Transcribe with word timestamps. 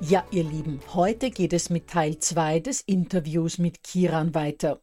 Ja, 0.00 0.24
ihr 0.30 0.44
Lieben, 0.44 0.80
heute 0.94 1.28
geht 1.32 1.52
es 1.52 1.70
mit 1.70 1.88
Teil 1.88 2.20
2 2.20 2.60
des 2.60 2.82
Interviews 2.82 3.58
mit 3.58 3.82
Kiran 3.82 4.32
weiter. 4.32 4.80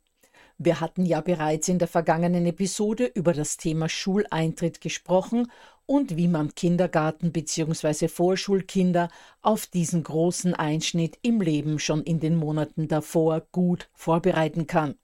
Wir 0.57 0.81
hatten 0.81 1.05
ja 1.05 1.21
bereits 1.21 1.69
in 1.69 1.79
der 1.79 1.87
vergangenen 1.87 2.45
Episode 2.45 3.05
über 3.05 3.31
das 3.31 3.55
Thema 3.55 3.87
Schuleintritt 3.87 4.81
gesprochen 4.81 5.49
und 5.85 6.17
wie 6.17 6.27
man 6.27 6.53
Kindergarten 6.53 7.31
bzw. 7.31 8.09
Vorschulkinder 8.09 9.07
auf 9.41 9.67
diesen 9.67 10.03
großen 10.03 10.53
Einschnitt 10.53 11.17
im 11.21 11.39
Leben 11.39 11.79
schon 11.79 12.03
in 12.03 12.19
den 12.19 12.35
Monaten 12.35 12.89
davor 12.89 13.47
gut 13.53 13.89
vorbereiten 13.93 14.67
kann. 14.67 14.95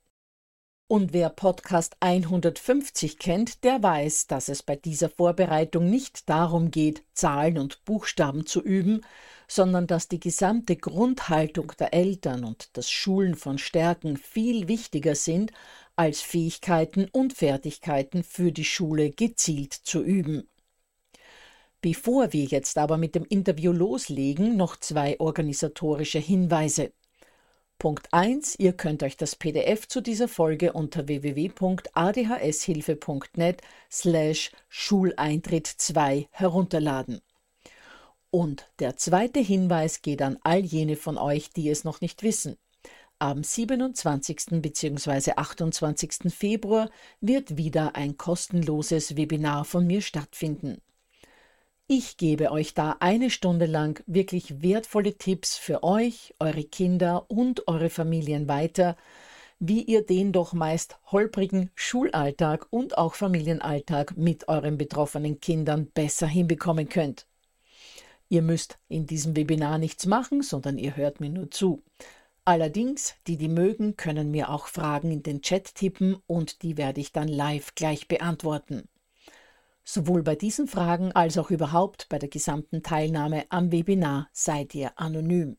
Und 0.92 1.14
wer 1.14 1.30
Podcast 1.30 1.96
150 2.02 3.18
kennt, 3.18 3.64
der 3.64 3.82
weiß, 3.82 4.28
dass 4.28 4.50
es 4.50 4.62
bei 4.62 4.76
dieser 4.76 5.08
Vorbereitung 5.08 5.90
nicht 5.90 6.28
darum 6.30 6.70
geht, 6.70 7.06
Zahlen 7.14 7.60
und 7.60 7.86
Buchstaben 7.86 8.46
zu 8.46 8.62
üben, 8.62 9.00
sondern 9.48 9.88
dass 9.88 10.10
die 10.10 10.20
gesamte 10.20 10.76
Grundhaltung 10.76 11.72
der 11.80 11.94
Eltern 11.94 12.44
und 12.44 12.76
das 12.76 12.92
Schulen 12.92 13.36
von 13.36 13.58
Stärken 13.58 14.18
viel 14.18 14.68
wichtiger 14.68 15.16
sind, 15.16 15.54
als 15.96 16.20
Fähigkeiten 16.20 17.08
und 17.10 17.32
Fertigkeiten 17.32 18.26
für 18.26 18.52
die 18.52 18.66
Schule 18.66 19.12
gezielt 19.12 19.72
zu 19.72 20.04
üben. 20.04 20.50
Bevor 21.80 22.34
wir 22.34 22.44
jetzt 22.44 22.78
aber 22.78 22.98
mit 22.98 23.16
dem 23.16 23.24
Interview 23.24 23.72
loslegen, 23.72 24.58
noch 24.58 24.76
zwei 24.76 25.18
organisatorische 25.22 26.20
Hinweise. 26.20 26.92
Punkt 27.82 28.14
1. 28.14 28.56
Ihr 28.60 28.74
könnt 28.74 29.02
euch 29.02 29.18
das 29.18 29.36
PDF 29.36 29.88
zu 29.88 30.02
dieser 30.02 30.28
Folge 30.28 30.74
unter 30.74 31.08
www.adhshilfe.net 31.08 33.62
slash 33.90 34.52
Schuleintritt 34.70 35.66
2 35.66 36.28
herunterladen. 36.30 37.22
Und 38.30 38.70
der 38.78 38.98
zweite 38.98 39.40
Hinweis 39.40 40.04
geht 40.04 40.22
an 40.22 40.38
all 40.44 40.60
jene 40.60 40.96
von 40.96 41.18
euch, 41.18 41.50
die 41.50 41.70
es 41.70 41.84
noch 41.84 42.02
nicht 42.02 42.22
wissen. 42.22 42.56
Am 43.18 43.44
27. 43.44 44.62
bzw. 44.62 45.32
28. 45.38 46.32
Februar 46.32 46.88
wird 47.20 47.58
wieder 47.58 47.96
ein 47.96 48.16
kostenloses 48.16 49.18
Webinar 49.18 49.66
von 49.66 49.88
mir 49.88 50.04
stattfinden. 50.04 50.84
Ich 51.94 52.16
gebe 52.16 52.54
euch 52.54 52.74
da 52.74 52.96
eine 53.02 53.30
Stunde 53.30 53.66
lang 53.66 54.02
wirklich 54.08 54.62
wertvolle 54.62 55.18
Tipps 55.18 55.58
für 55.58 55.84
euch, 55.84 56.34
eure 56.40 56.64
Kinder 56.64 57.26
und 57.30 57.68
eure 57.68 57.90
Familien 57.90 58.48
weiter, 58.48 58.96
wie 59.60 59.82
ihr 59.82 60.06
den 60.06 60.32
doch 60.32 60.54
meist 60.54 60.98
holprigen 61.12 61.70
Schulalltag 61.76 62.66
und 62.70 62.98
auch 62.98 63.16
Familienalltag 63.16 64.16
mit 64.16 64.48
euren 64.48 64.78
betroffenen 64.78 65.42
Kindern 65.42 65.88
besser 65.88 66.28
hinbekommen 66.28 66.88
könnt. 66.88 67.28
Ihr 68.30 68.42
müsst 68.42 68.80
in 68.88 69.06
diesem 69.06 69.36
Webinar 69.36 69.78
nichts 69.78 70.06
machen, 70.06 70.44
sondern 70.44 70.78
ihr 70.78 70.96
hört 70.96 71.20
mir 71.20 71.30
nur 71.30 71.52
zu. 71.52 71.84
Allerdings, 72.46 73.16
die, 73.28 73.36
die 73.36 73.50
mögen, 73.50 73.98
können 73.98 74.32
mir 74.32 74.48
auch 74.48 74.68
Fragen 74.68 75.12
in 75.12 75.24
den 75.24 75.42
Chat 75.42 75.76
tippen 75.76 76.16
und 76.26 76.62
die 76.62 76.78
werde 76.78 77.02
ich 77.02 77.12
dann 77.12 77.28
live 77.28 77.76
gleich 77.76 78.08
beantworten. 78.08 78.88
Sowohl 79.84 80.24
bei 80.24 80.36
diesen 80.36 80.68
Fragen 80.68 81.12
als 81.12 81.38
auch 81.38 81.50
überhaupt 81.50 82.08
bei 82.10 82.20
der 82.20 82.30
gesamten 82.30 82.84
Teilnahme 82.84 83.46
am 83.50 83.72
Webinar 83.72 84.30
seid 84.32 84.76
ihr 84.76 84.98
anonym. 85.00 85.58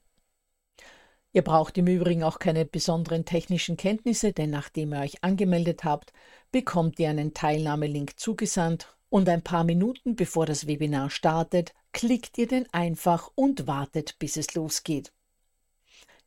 Ihr 1.32 1.42
braucht 1.42 1.78
im 1.78 1.86
Übrigen 1.86 2.22
auch 2.24 2.38
keine 2.38 2.66
besonderen 2.66 3.24
technischen 3.24 3.76
Kenntnisse, 3.76 4.32
denn 4.32 4.50
nachdem 4.50 4.92
ihr 4.92 5.00
euch 5.00 5.24
angemeldet 5.24 5.82
habt, 5.84 6.12
bekommt 6.50 6.98
ihr 6.98 7.08
einen 7.08 7.32
Teilnahmelink 7.32 8.18
zugesandt 8.18 8.94
und 9.08 9.28
ein 9.28 9.42
paar 9.42 9.64
Minuten 9.64 10.14
bevor 10.14 10.46
das 10.46 10.66
Webinar 10.66 11.10
startet, 11.10 11.72
klickt 11.92 12.36
ihr 12.38 12.46
den 12.46 12.66
einfach 12.72 13.30
und 13.34 13.66
wartet, 13.66 14.18
bis 14.18 14.36
es 14.36 14.54
losgeht. 14.54 15.12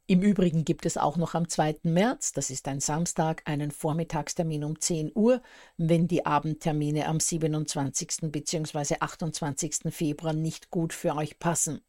Im 0.08 0.22
Übrigen 0.22 0.66
gibt 0.66 0.86
es 0.86 0.98
auch 0.98 1.18
noch 1.18 1.34
am 1.34 1.50
2. 1.50 1.78
März, 1.82 2.32
das 2.32 2.52
ist 2.52 2.68
ein 2.68 2.80
Samstag, 2.80 3.42
einen 3.46 3.72
Vormittagstermin 3.72 4.64
um 4.64 4.80
10 4.80 5.14
Uhr, 5.16 5.42
wenn 5.78 6.08
die 6.08 6.28
Abendtermine 6.28 7.08
am 7.08 7.20
27. 7.20 8.32
bzw. 8.32 8.98
28. 9.00 9.78
Februar 9.90 10.34
nicht 10.34 10.70
gut 10.70 10.94
für 10.94 11.16
euch 11.16 11.40
passen. 11.40 11.82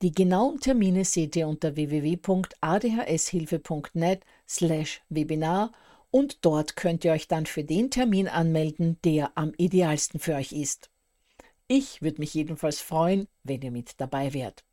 Die 0.00 0.12
genauen 0.12 0.60
Termine 0.60 1.04
seht 1.04 1.36
ihr 1.36 1.46
unter 1.46 1.76
www.adhshilfe.net 1.76 4.24
slash 4.48 5.02
Webinar 5.10 5.72
und 6.10 6.42
dort 6.42 6.74
könnt 6.74 7.04
ihr 7.04 7.12
euch 7.12 7.28
dann 7.28 7.44
für 7.44 7.64
den 7.64 7.90
Termin 7.90 8.28
anmelden, 8.28 8.98
der 9.04 9.36
am 9.36 9.52
idealsten 9.58 10.20
für 10.20 10.36
euch 10.36 10.52
ist. 10.52 10.88
Ich 11.66 12.00
würde 12.00 12.20
mich 12.20 12.32
jedenfalls 12.32 12.80
freuen, 12.80 13.28
wenn 13.44 13.60
ihr 13.60 13.72
mit 13.72 14.00
dabei 14.00 14.32
wärt. 14.32 14.64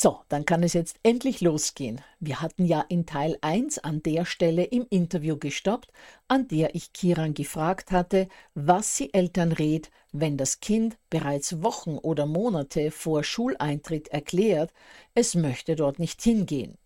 So, 0.00 0.20
dann 0.28 0.44
kann 0.44 0.62
es 0.62 0.74
jetzt 0.74 1.00
endlich 1.02 1.40
losgehen. 1.40 2.00
Wir 2.20 2.40
hatten 2.40 2.64
ja 2.64 2.84
in 2.88 3.04
Teil 3.04 3.36
1 3.40 3.78
an 3.80 4.00
der 4.00 4.26
Stelle 4.26 4.62
im 4.62 4.86
Interview 4.90 5.36
gestoppt, 5.36 5.90
an 6.28 6.46
der 6.46 6.76
ich 6.76 6.92
Kiran 6.92 7.34
gefragt 7.34 7.90
hatte, 7.90 8.28
was 8.54 8.96
sie 8.96 9.12
Eltern 9.12 9.50
rät, 9.50 9.90
wenn 10.12 10.36
das 10.36 10.60
Kind 10.60 10.96
bereits 11.10 11.64
Wochen 11.64 11.98
oder 11.98 12.26
Monate 12.26 12.92
vor 12.92 13.24
Schuleintritt 13.24 14.06
erklärt, 14.06 14.72
es 15.14 15.34
möchte 15.34 15.74
dort 15.74 15.98
nicht 15.98 16.22
hingehen. 16.22 16.78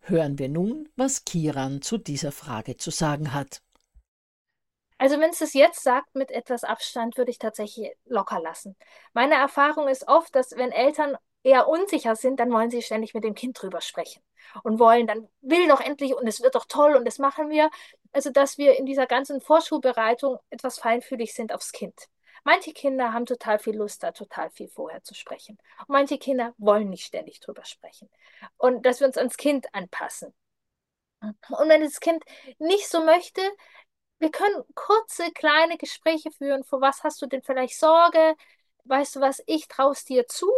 Hören 0.00 0.38
wir 0.38 0.48
nun, 0.48 0.88
was 0.96 1.26
Kiran 1.26 1.82
zu 1.82 1.98
dieser 1.98 2.32
Frage 2.32 2.78
zu 2.78 2.90
sagen 2.90 3.34
hat. 3.34 3.60
Also 4.96 5.20
wenn 5.20 5.30
es 5.32 5.42
es 5.42 5.52
jetzt 5.52 5.82
sagt, 5.82 6.14
mit 6.14 6.30
etwas 6.30 6.64
Abstand, 6.64 7.18
würde 7.18 7.30
ich 7.30 7.38
tatsächlich 7.38 7.90
locker 8.06 8.40
lassen. 8.40 8.74
Meine 9.12 9.34
Erfahrung 9.34 9.86
ist 9.86 10.08
oft, 10.08 10.34
dass 10.34 10.56
wenn 10.56 10.72
Eltern 10.72 11.18
eher 11.42 11.68
unsicher 11.68 12.16
sind, 12.16 12.38
dann 12.40 12.52
wollen 12.52 12.70
sie 12.70 12.82
ständig 12.82 13.14
mit 13.14 13.24
dem 13.24 13.34
Kind 13.34 13.60
drüber 13.60 13.80
sprechen 13.80 14.22
und 14.62 14.78
wollen, 14.78 15.06
dann 15.06 15.28
will 15.40 15.68
doch 15.68 15.80
endlich 15.80 16.14
und 16.14 16.26
es 16.26 16.42
wird 16.42 16.54
doch 16.54 16.66
toll 16.66 16.94
und 16.94 17.04
das 17.04 17.18
machen 17.18 17.50
wir. 17.50 17.70
Also, 18.12 18.30
dass 18.30 18.58
wir 18.58 18.78
in 18.78 18.86
dieser 18.86 19.06
ganzen 19.06 19.40
Vorschulbereitung 19.40 20.38
etwas 20.50 20.78
feinfühlig 20.78 21.34
sind 21.34 21.52
aufs 21.52 21.72
Kind. 21.72 22.08
Manche 22.44 22.72
Kinder 22.72 23.12
haben 23.12 23.26
total 23.26 23.58
viel 23.58 23.76
Lust, 23.76 24.02
da 24.02 24.10
total 24.12 24.50
viel 24.50 24.68
vorher 24.68 25.02
zu 25.02 25.14
sprechen. 25.14 25.58
Und 25.80 25.90
manche 25.90 26.18
Kinder 26.18 26.54
wollen 26.58 26.90
nicht 26.90 27.04
ständig 27.04 27.40
drüber 27.40 27.64
sprechen. 27.64 28.10
Und 28.56 28.84
dass 28.84 29.00
wir 29.00 29.06
uns 29.06 29.16
ans 29.16 29.36
Kind 29.36 29.72
anpassen. 29.72 30.34
Und 31.20 31.68
wenn 31.68 31.82
das 31.82 32.00
Kind 32.00 32.24
nicht 32.58 32.88
so 32.88 33.04
möchte, 33.04 33.40
wir 34.18 34.30
können 34.30 34.64
kurze, 34.74 35.30
kleine 35.32 35.78
Gespräche 35.78 36.30
führen. 36.32 36.64
Vor 36.64 36.80
was 36.80 37.02
hast 37.04 37.22
du 37.22 37.26
denn 37.26 37.42
vielleicht 37.42 37.78
Sorge? 37.78 38.34
Weißt 38.84 39.16
du 39.16 39.20
was, 39.20 39.42
ich 39.46 39.68
traue 39.68 39.92
es 39.92 40.04
dir 40.04 40.26
zu. 40.26 40.50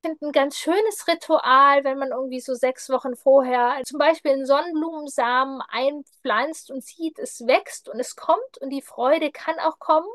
Finde 0.00 0.26
ein 0.26 0.32
ganz 0.32 0.56
schönes 0.56 1.08
Ritual, 1.08 1.82
wenn 1.82 1.98
man 1.98 2.12
irgendwie 2.12 2.40
so 2.40 2.54
sechs 2.54 2.88
Wochen 2.88 3.16
vorher 3.16 3.82
zum 3.84 3.98
Beispiel 3.98 4.32
einen 4.32 4.46
Sonnenblumensamen 4.46 5.60
einpflanzt 5.68 6.70
und 6.70 6.84
sieht, 6.84 7.18
es 7.18 7.46
wächst 7.46 7.88
und 7.88 7.98
es 7.98 8.14
kommt 8.14 8.58
und 8.60 8.70
die 8.70 8.82
Freude 8.82 9.32
kann 9.32 9.58
auch 9.58 9.78
kommen. 9.80 10.08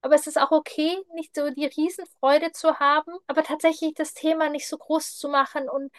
Aber 0.00 0.14
es 0.14 0.26
ist 0.26 0.38
auch 0.40 0.50
okay, 0.52 0.96
nicht 1.14 1.34
so 1.34 1.50
die 1.50 1.66
Riesenfreude 1.66 2.52
zu 2.52 2.78
haben, 2.78 3.12
aber 3.26 3.42
tatsächlich 3.42 3.94
das 3.94 4.14
Thema 4.14 4.48
nicht 4.48 4.68
so 4.68 4.78
groß 4.78 5.18
zu 5.18 5.28
machen 5.28 5.68
und 5.68 5.92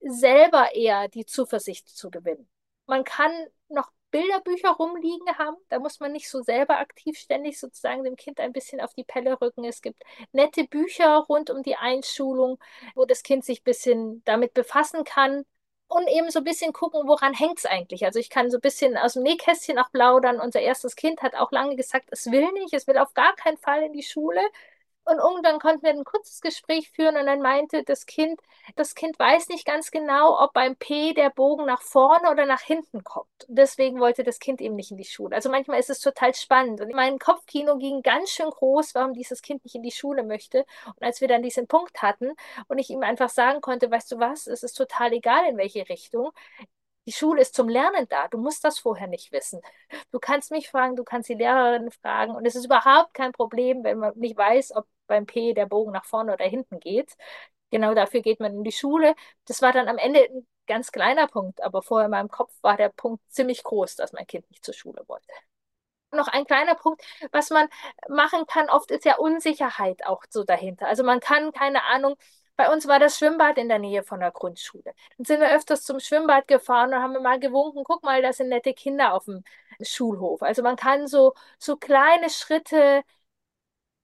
selber 0.00 0.74
eher 0.74 1.08
die 1.08 1.26
Zuversicht 1.26 1.88
zu 1.88 2.10
gewinnen. 2.10 2.48
Man 2.86 3.04
kann 3.04 3.32
noch 3.68 3.90
Bilderbücher 4.14 4.70
rumliegen 4.70 5.26
haben, 5.38 5.56
da 5.70 5.80
muss 5.80 5.98
man 5.98 6.12
nicht 6.12 6.30
so 6.30 6.40
selber 6.40 6.78
aktiv 6.78 7.18
ständig 7.18 7.58
sozusagen 7.58 8.04
dem 8.04 8.14
Kind 8.14 8.38
ein 8.38 8.52
bisschen 8.52 8.80
auf 8.80 8.94
die 8.94 9.02
Pelle 9.02 9.40
rücken. 9.40 9.64
Es 9.64 9.82
gibt 9.82 10.04
nette 10.30 10.62
Bücher 10.64 11.18
rund 11.28 11.50
um 11.50 11.64
die 11.64 11.74
Einschulung, 11.74 12.60
wo 12.94 13.06
das 13.06 13.24
Kind 13.24 13.44
sich 13.44 13.62
ein 13.62 13.64
bisschen 13.64 14.22
damit 14.24 14.54
befassen 14.54 15.02
kann 15.02 15.44
und 15.88 16.06
eben 16.08 16.30
so 16.30 16.38
ein 16.38 16.44
bisschen 16.44 16.72
gucken, 16.72 17.08
woran 17.08 17.34
hängt 17.34 17.58
es 17.58 17.66
eigentlich. 17.66 18.04
Also 18.04 18.20
ich 18.20 18.30
kann 18.30 18.52
so 18.52 18.58
ein 18.58 18.60
bisschen 18.60 18.96
aus 18.96 19.14
dem 19.14 19.24
Nähkästchen 19.24 19.80
auch 19.80 19.90
plaudern. 19.90 20.38
Unser 20.38 20.60
erstes 20.60 20.94
Kind 20.94 21.20
hat 21.22 21.34
auch 21.34 21.50
lange 21.50 21.74
gesagt, 21.74 22.06
es 22.12 22.30
will 22.30 22.52
nicht, 22.52 22.72
es 22.72 22.86
will 22.86 22.98
auf 22.98 23.14
gar 23.14 23.34
keinen 23.34 23.58
Fall 23.58 23.82
in 23.82 23.92
die 23.92 24.04
Schule. 24.04 24.40
Und 25.04 25.18
irgendwann 25.18 25.58
konnten 25.58 25.82
wir 25.82 25.90
ein 25.90 26.04
kurzes 26.04 26.40
Gespräch 26.40 26.90
führen 26.90 27.16
und 27.16 27.26
dann 27.26 27.42
meinte 27.42 27.84
das 27.84 28.06
Kind, 28.06 28.40
das 28.76 28.94
Kind 28.94 29.18
weiß 29.18 29.48
nicht 29.48 29.66
ganz 29.66 29.90
genau, 29.90 30.40
ob 30.42 30.54
beim 30.54 30.76
P 30.76 31.12
der 31.12 31.30
Bogen 31.30 31.66
nach 31.66 31.82
vorne 31.82 32.30
oder 32.30 32.46
nach 32.46 32.62
hinten 32.62 33.04
kommt. 33.04 33.28
Deswegen 33.48 34.00
wollte 34.00 34.24
das 34.24 34.38
Kind 34.38 34.62
eben 34.62 34.74
nicht 34.76 34.90
in 34.90 34.96
die 34.96 35.04
Schule. 35.04 35.36
Also 35.36 35.50
manchmal 35.50 35.78
ist 35.78 35.90
es 35.90 36.00
total 36.00 36.34
spannend. 36.34 36.80
Und 36.80 36.92
mein 36.94 37.18
Kopfkino 37.18 37.76
ging 37.76 38.02
ganz 38.02 38.30
schön 38.30 38.48
groß, 38.48 38.94
warum 38.94 39.12
dieses 39.12 39.42
Kind 39.42 39.62
nicht 39.64 39.74
in 39.74 39.82
die 39.82 39.92
Schule 39.92 40.22
möchte. 40.22 40.64
Und 40.86 41.02
als 41.02 41.20
wir 41.20 41.28
dann 41.28 41.42
diesen 41.42 41.66
Punkt 41.66 42.00
hatten 42.00 42.32
und 42.68 42.78
ich 42.78 42.88
ihm 42.90 43.02
einfach 43.02 43.28
sagen 43.28 43.60
konnte, 43.60 43.90
weißt 43.90 44.10
du 44.12 44.18
was, 44.18 44.46
es 44.46 44.62
ist 44.62 44.74
total 44.74 45.12
egal, 45.12 45.46
in 45.48 45.58
welche 45.58 45.88
Richtung. 45.88 46.32
Die 47.06 47.12
Schule 47.12 47.42
ist 47.42 47.54
zum 47.54 47.68
Lernen 47.68 48.06
da. 48.08 48.28
Du 48.28 48.38
musst 48.38 48.64
das 48.64 48.78
vorher 48.78 49.06
nicht 49.06 49.30
wissen. 49.32 49.60
Du 50.10 50.18
kannst 50.18 50.50
mich 50.50 50.70
fragen, 50.70 50.96
du 50.96 51.04
kannst 51.04 51.28
die 51.28 51.34
Lehrerin 51.34 51.90
fragen. 51.90 52.34
Und 52.34 52.46
es 52.46 52.56
ist 52.56 52.64
überhaupt 52.64 53.12
kein 53.14 53.32
Problem, 53.32 53.84
wenn 53.84 53.98
man 53.98 54.16
nicht 54.16 54.36
weiß, 54.36 54.74
ob 54.74 54.86
beim 55.06 55.26
P 55.26 55.54
der 55.54 55.66
Bogen 55.66 55.92
nach 55.92 56.04
vorne 56.04 56.32
oder 56.34 56.44
hinten 56.44 56.80
geht. 56.80 57.16
Genau 57.70 57.94
dafür 57.94 58.20
geht 58.22 58.40
man 58.40 58.54
in 58.54 58.64
die 58.64 58.72
Schule. 58.72 59.14
Das 59.46 59.62
war 59.62 59.72
dann 59.72 59.88
am 59.88 59.98
Ende 59.98 60.20
ein 60.20 60.46
ganz 60.66 60.92
kleiner 60.92 61.26
Punkt, 61.26 61.62
aber 61.62 61.82
vorher 61.82 62.06
in 62.06 62.10
meinem 62.12 62.28
Kopf 62.30 62.52
war 62.62 62.76
der 62.76 62.88
Punkt 62.90 63.22
ziemlich 63.32 63.62
groß, 63.64 63.96
dass 63.96 64.12
mein 64.12 64.26
Kind 64.26 64.48
nicht 64.50 64.64
zur 64.64 64.74
Schule 64.74 65.02
wollte. 65.08 65.26
Noch 66.12 66.28
ein 66.28 66.44
kleiner 66.44 66.76
Punkt, 66.76 67.02
was 67.32 67.50
man 67.50 67.68
machen 68.08 68.46
kann, 68.46 68.70
oft 68.70 68.90
ist 68.92 69.04
ja 69.04 69.16
Unsicherheit 69.16 70.06
auch 70.06 70.22
so 70.30 70.44
dahinter. 70.44 70.86
Also 70.86 71.02
man 71.02 71.18
kann, 71.20 71.50
keine 71.52 71.82
Ahnung, 71.84 72.16
bei 72.56 72.72
uns 72.72 72.86
war 72.86 73.00
das 73.00 73.18
Schwimmbad 73.18 73.58
in 73.58 73.68
der 73.68 73.80
Nähe 73.80 74.04
von 74.04 74.20
der 74.20 74.30
Grundschule. 74.30 74.94
Dann 75.16 75.24
sind 75.24 75.40
wir 75.40 75.50
öfters 75.54 75.82
zum 75.84 75.98
Schwimmbad 75.98 76.46
gefahren 76.46 76.94
und 76.94 77.00
haben 77.02 77.20
mal 77.22 77.40
gewunken, 77.40 77.82
guck 77.84 78.04
mal, 78.04 78.22
da 78.22 78.32
sind 78.32 78.48
nette 78.48 78.74
Kinder 78.74 79.12
auf 79.14 79.24
dem 79.24 79.42
Schulhof. 79.82 80.40
Also 80.42 80.62
man 80.62 80.76
kann 80.76 81.08
so, 81.08 81.34
so 81.58 81.76
kleine 81.76 82.30
Schritte 82.30 83.02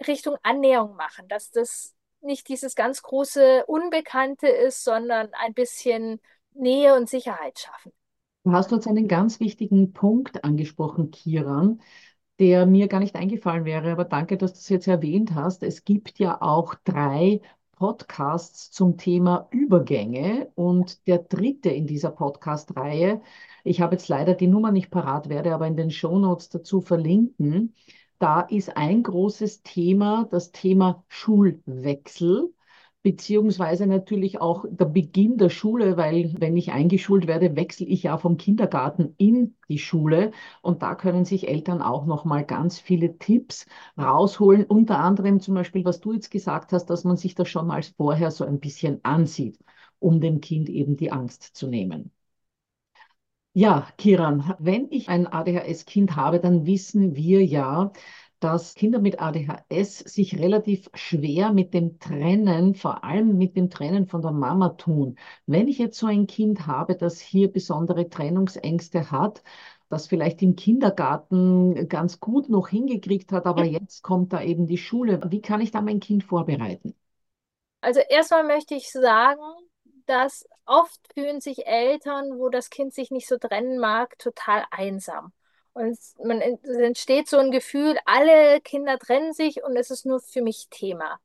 Richtung 0.06 0.36
Annäherung 0.42 0.96
machen, 0.96 1.28
dass 1.28 1.50
das 1.50 1.94
nicht 2.20 2.48
dieses 2.48 2.74
ganz 2.74 3.02
große 3.02 3.64
Unbekannte 3.66 4.48
ist, 4.48 4.84
sondern 4.84 5.30
ein 5.32 5.54
bisschen 5.54 6.20
Nähe 6.52 6.94
und 6.94 7.08
Sicherheit 7.08 7.58
schaffen. 7.58 7.92
Du 8.44 8.52
hast 8.52 8.72
uns 8.72 8.86
einen 8.86 9.08
ganz 9.08 9.40
wichtigen 9.40 9.92
Punkt 9.92 10.44
angesprochen, 10.44 11.10
Kiran, 11.10 11.80
der 12.38 12.64
mir 12.66 12.88
gar 12.88 13.00
nicht 13.00 13.16
eingefallen 13.16 13.64
wäre, 13.64 13.92
aber 13.92 14.04
danke, 14.04 14.38
dass 14.38 14.54
du 14.54 14.58
es 14.58 14.68
jetzt 14.70 14.88
erwähnt 14.88 15.34
hast. 15.34 15.62
Es 15.62 15.84
gibt 15.84 16.18
ja 16.18 16.40
auch 16.40 16.74
drei 16.84 17.42
Podcasts 17.72 18.70
zum 18.70 18.96
Thema 18.96 19.48
Übergänge 19.50 20.50
und 20.54 21.06
der 21.06 21.18
dritte 21.18 21.70
in 21.70 21.86
dieser 21.86 22.10
Podcast-Reihe, 22.10 23.22
ich 23.64 23.80
habe 23.80 23.94
jetzt 23.94 24.08
leider 24.08 24.34
die 24.34 24.46
Nummer 24.46 24.72
nicht 24.72 24.90
parat, 24.90 25.28
werde 25.28 25.54
aber 25.54 25.66
in 25.66 25.76
den 25.76 25.90
Shownotes 25.90 26.48
dazu 26.48 26.80
verlinken, 26.80 27.74
da 28.20 28.42
ist 28.42 28.76
ein 28.76 29.02
großes 29.02 29.62
Thema 29.64 30.26
das 30.30 30.52
Thema 30.52 31.04
Schulwechsel, 31.08 32.54
beziehungsweise 33.02 33.86
natürlich 33.88 34.40
auch 34.40 34.64
der 34.70 34.84
Beginn 34.84 35.38
der 35.38 35.48
Schule, 35.50 35.96
weil 35.96 36.34
wenn 36.38 36.56
ich 36.56 36.70
eingeschult 36.72 37.26
werde, 37.26 37.56
wechsle 37.56 37.86
ich 37.86 38.02
ja 38.04 38.18
vom 38.18 38.36
Kindergarten 38.36 39.14
in 39.18 39.56
die 39.68 39.78
Schule 39.78 40.32
und 40.62 40.82
da 40.82 40.94
können 40.94 41.24
sich 41.24 41.48
Eltern 41.48 41.82
auch 41.82 42.06
noch 42.06 42.24
mal 42.24 42.44
ganz 42.44 42.78
viele 42.78 43.18
Tipps 43.18 43.66
rausholen, 43.98 44.64
unter 44.66 44.98
anderem 45.00 45.40
zum 45.40 45.54
Beispiel, 45.54 45.84
was 45.84 46.00
du 46.00 46.12
jetzt 46.12 46.30
gesagt 46.30 46.72
hast, 46.72 46.86
dass 46.86 47.04
man 47.04 47.16
sich 47.16 47.34
das 47.34 47.48
schon 47.48 47.66
mal 47.66 47.82
vorher 47.82 48.30
so 48.30 48.44
ein 48.44 48.60
bisschen 48.60 49.00
ansieht, 49.04 49.58
um 49.98 50.20
dem 50.20 50.40
Kind 50.40 50.68
eben 50.68 50.96
die 50.96 51.10
Angst 51.12 51.42
zu 51.56 51.66
nehmen. 51.68 52.12
Ja, 53.52 53.88
Kiran, 53.98 54.54
wenn 54.58 54.88
ich 54.90 55.08
ein 55.08 55.26
ADHS-Kind 55.26 56.14
habe, 56.16 56.38
dann 56.40 56.66
wissen 56.66 57.14
wir 57.16 57.44
ja, 57.44 57.92
dass 58.40 58.74
Kinder 58.74 59.00
mit 59.00 59.20
ADHS 59.20 59.98
sich 59.98 60.38
relativ 60.38 60.88
schwer 60.94 61.52
mit 61.52 61.74
dem 61.74 61.98
Trennen, 61.98 62.74
vor 62.74 63.02
allem 63.04 63.36
mit 63.38 63.56
dem 63.56 63.68
Trennen 63.70 64.06
von 64.06 64.22
der 64.22 64.30
Mama 64.32 64.70
tun. 64.70 65.16
Wenn 65.46 65.66
ich 65.68 65.78
jetzt 65.78 65.98
so 65.98 66.06
ein 66.06 66.26
Kind 66.26 66.66
habe, 66.66 66.96
das 66.96 67.20
hier 67.20 67.50
besondere 67.52 68.08
Trennungsängste 68.08 69.10
hat, 69.10 69.42
das 69.88 70.06
vielleicht 70.06 70.42
im 70.42 70.54
Kindergarten 70.56 71.88
ganz 71.88 72.20
gut 72.20 72.48
noch 72.48 72.68
hingekriegt 72.68 73.32
hat, 73.32 73.46
aber 73.46 73.64
jetzt 73.64 74.02
kommt 74.02 74.32
da 74.32 74.42
eben 74.42 74.66
die 74.68 74.78
Schule. 74.78 75.20
Wie 75.30 75.40
kann 75.42 75.60
ich 75.60 75.70
da 75.72 75.80
mein 75.82 76.00
Kind 76.00 76.22
vorbereiten? 76.24 76.94
Also 77.82 78.00
erstmal 78.08 78.44
möchte 78.44 78.74
ich 78.74 78.90
sagen, 78.90 79.40
dass 80.10 80.46
oft 80.66 81.00
fühlen 81.14 81.40
sich 81.40 81.66
Eltern, 81.66 82.38
wo 82.38 82.48
das 82.48 82.70
Kind 82.70 82.94
sich 82.94 83.10
nicht 83.10 83.28
so 83.28 83.38
trennen 83.38 83.78
mag, 83.78 84.18
total 84.18 84.64
einsam. 84.70 85.32
Und 85.72 85.98
man 86.22 86.40
entsteht 86.40 87.28
so 87.28 87.38
ein 87.38 87.52
Gefühl, 87.52 87.96
alle 88.04 88.60
Kinder 88.60 88.98
trennen 88.98 89.32
sich 89.32 89.62
und 89.62 89.76
es 89.76 89.90
ist 89.90 90.04
nur 90.06 90.20
für 90.20 90.42
mich 90.42 90.68
Thema. 90.70 91.20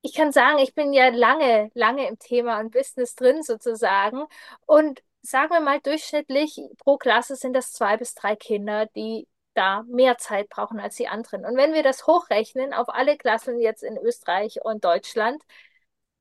Ich 0.00 0.14
kann 0.14 0.32
sagen, 0.32 0.58
ich 0.58 0.74
bin 0.74 0.92
ja 0.92 1.08
lange, 1.08 1.70
lange 1.74 2.08
im 2.08 2.18
Thema 2.18 2.60
und 2.60 2.70
Business 2.70 3.14
drin 3.16 3.42
sozusagen. 3.42 4.24
Und 4.66 5.02
sagen 5.22 5.50
wir 5.50 5.60
mal, 5.60 5.80
durchschnittlich 5.80 6.60
pro 6.78 6.96
Klasse 6.98 7.36
sind 7.36 7.52
das 7.54 7.72
zwei 7.72 7.96
bis 7.96 8.14
drei 8.14 8.36
Kinder, 8.36 8.86
die 8.94 9.26
da 9.54 9.82
mehr 9.88 10.18
Zeit 10.18 10.48
brauchen 10.48 10.78
als 10.78 10.94
die 10.96 11.08
anderen. 11.08 11.44
Und 11.44 11.56
wenn 11.56 11.74
wir 11.74 11.82
das 11.82 12.06
hochrechnen 12.06 12.72
auf 12.72 12.88
alle 12.88 13.16
Klassen 13.16 13.60
jetzt 13.60 13.82
in 13.82 13.98
Österreich 13.98 14.64
und 14.64 14.84
Deutschland, 14.84 15.42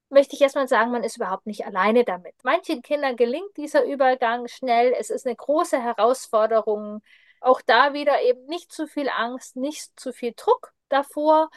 möchte 0.09 0.35
ich 0.35 0.41
erstmal 0.41 0.67
sagen, 0.67 0.91
man 0.91 1.03
ist 1.03 1.17
überhaupt 1.17 1.45
nicht 1.45 1.65
alleine 1.65 2.03
damit. 2.03 2.35
Manchen 2.43 2.81
Kindern 2.81 3.15
gelingt 3.15 3.55
dieser 3.57 3.83
Übergang 3.85 4.47
schnell. 4.47 4.93
Es 4.97 5.09
ist 5.09 5.25
eine 5.25 5.35
große 5.35 5.81
Herausforderung. 5.81 7.01
Auch 7.41 7.61
da 7.65 7.93
wieder 7.93 8.21
eben 8.21 8.45
nicht 8.45 8.71
zu 8.71 8.87
viel 8.87 9.09
Angst, 9.09 9.55
nicht 9.55 9.99
zu 9.99 10.13
viel 10.13 10.33
Druck 10.35 10.73
davor. 10.89 11.49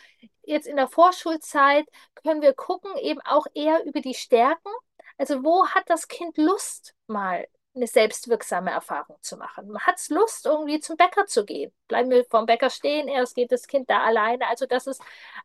Jetzt 0.42 0.66
in 0.66 0.76
der 0.76 0.88
Vorschulzeit 0.88 1.86
können 2.14 2.42
wir 2.42 2.54
gucken, 2.54 2.96
eben 2.98 3.20
auch 3.22 3.46
eher 3.54 3.84
über 3.84 4.00
die 4.00 4.14
Stärken. 4.14 4.70
Also 5.16 5.44
wo 5.44 5.68
hat 5.68 5.84
das 5.88 6.08
Kind 6.08 6.36
Lust, 6.38 6.94
mal 7.06 7.46
eine 7.74 7.86
selbstwirksame 7.86 8.70
Erfahrung 8.70 9.16
zu 9.20 9.36
machen. 9.36 9.68
Man 9.68 9.82
hat 9.82 10.00
Lust, 10.08 10.46
irgendwie 10.46 10.80
zum 10.80 10.96
Bäcker 10.96 11.26
zu 11.26 11.44
gehen. 11.44 11.72
Bleiben 11.88 12.10
wir 12.10 12.24
vom 12.24 12.46
Bäcker 12.46 12.70
stehen, 12.70 13.08
erst 13.08 13.34
geht 13.34 13.52
das 13.52 13.66
Kind 13.66 13.88
da 13.90 14.02
alleine. 14.02 14.48
Also, 14.48 14.66
dass 14.66 14.86
es 14.86 14.98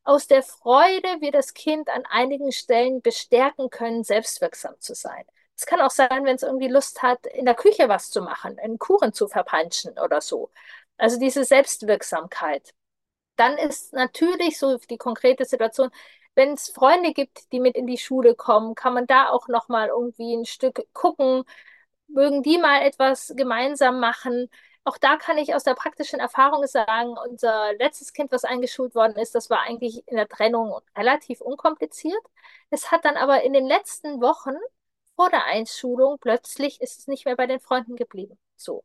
aus 0.03 0.27
der 0.27 0.43
Freude 0.43 1.21
wir 1.21 1.31
das 1.31 1.53
Kind 1.53 1.89
an 1.89 2.03
einigen 2.07 2.51
Stellen 2.51 3.01
bestärken 3.01 3.69
können, 3.69 4.03
selbstwirksam 4.03 4.75
zu 4.79 4.95
sein. 4.95 5.23
Es 5.57 5.65
kann 5.65 5.79
auch 5.81 5.91
sein, 5.91 6.25
wenn 6.25 6.35
es 6.35 6.43
irgendwie 6.43 6.67
Lust 6.67 7.01
hat, 7.01 7.25
in 7.27 7.45
der 7.45 7.55
Küche 7.55 7.87
was 7.87 8.09
zu 8.09 8.21
machen, 8.21 8.59
einen 8.59 8.77
Kuchen 8.79 9.13
zu 9.13 9.27
verpanschen 9.27 9.97
oder 9.99 10.19
so. 10.21 10.51
Also 10.97 11.19
diese 11.19 11.45
Selbstwirksamkeit. 11.45 12.73
Dann 13.35 13.57
ist 13.57 13.93
natürlich 13.93 14.59
so 14.59 14.77
die 14.77 14.97
konkrete 14.97 15.45
Situation, 15.45 15.91
wenn 16.35 16.53
es 16.53 16.69
Freunde 16.69 17.13
gibt, 17.13 17.51
die 17.51 17.59
mit 17.59 17.75
in 17.75 17.87
die 17.87 17.97
Schule 17.97 18.35
kommen, 18.35 18.75
kann 18.75 18.93
man 18.93 19.07
da 19.07 19.29
auch 19.29 19.47
noch 19.47 19.69
mal 19.69 19.89
irgendwie 19.89 20.35
ein 20.35 20.45
Stück 20.45 20.85
gucken, 20.93 21.45
mögen 22.07 22.43
die 22.43 22.57
mal 22.57 22.81
etwas 22.81 23.33
gemeinsam 23.35 23.99
machen. 23.99 24.49
auch 24.83 24.97
da 24.97 25.17
kann 25.17 25.37
ich 25.37 25.55
aus 25.55 25.63
der 25.63 25.73
praktischen 25.75 26.19
Erfahrung 26.19 26.65
sagen, 26.67 27.15
unser 27.17 27.73
letztes 27.73 28.13
Kind, 28.13 28.31
was 28.31 28.43
eingeschult 28.43 28.95
worden 28.95 29.17
ist, 29.17 29.33
das 29.35 29.49
war 29.49 29.61
eigentlich 29.61 30.07
in 30.07 30.15
der 30.17 30.27
Trennung 30.27 30.79
relativ 30.95 31.41
unkompliziert. 31.41 32.21
Es 32.69 32.91
hat 32.91 33.05
dann 33.05 33.17
aber 33.17 33.43
in 33.43 33.53
den 33.53 33.65
letzten 33.65 34.21
Wochen 34.21 34.55
vor 35.15 35.29
der 35.29 35.45
Einschulung 35.45 36.17
plötzlich 36.19 36.81
ist 36.81 36.99
es 36.99 37.07
nicht 37.07 37.25
mehr 37.25 37.35
bei 37.35 37.47
den 37.47 37.59
Freunden 37.59 37.95
geblieben. 37.95 38.37
So. 38.57 38.83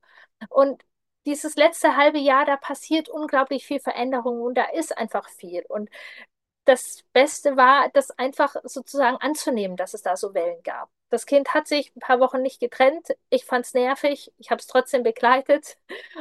Und 0.49 0.83
dieses 1.27 1.57
letzte 1.57 1.97
halbe 1.97 2.19
Jahr, 2.19 2.47
da 2.47 2.57
passiert 2.57 3.09
unglaublich 3.09 3.67
viel 3.67 3.81
Veränderung 3.81 4.41
und 4.41 4.55
da 4.55 4.65
ist 4.71 4.97
einfach 4.97 5.29
viel. 5.29 5.65
Und 5.69 5.91
das 6.71 7.03
Beste 7.13 7.57
war, 7.57 7.89
das 7.95 8.11
einfach 8.13 8.55
sozusagen 8.63 9.17
anzunehmen, 9.17 9.77
dass 9.77 9.93
es 9.93 10.03
da 10.03 10.17
so 10.17 10.35
Wellen 10.35 10.63
gab. 10.63 10.89
Das 11.09 11.27
Kind 11.27 11.53
hat 11.53 11.67
sich 11.67 11.95
ein 11.97 12.01
paar 12.01 12.21
Wochen 12.21 12.43
nicht 12.43 12.61
getrennt. 12.61 13.09
Ich 13.29 13.45
fand 13.45 13.67
es 13.67 13.75
nervig. 13.75 14.33
Ich 14.39 14.53
habe 14.53 14.61
es 14.61 14.69
trotzdem 14.69 15.03
begleitet. 15.03 15.77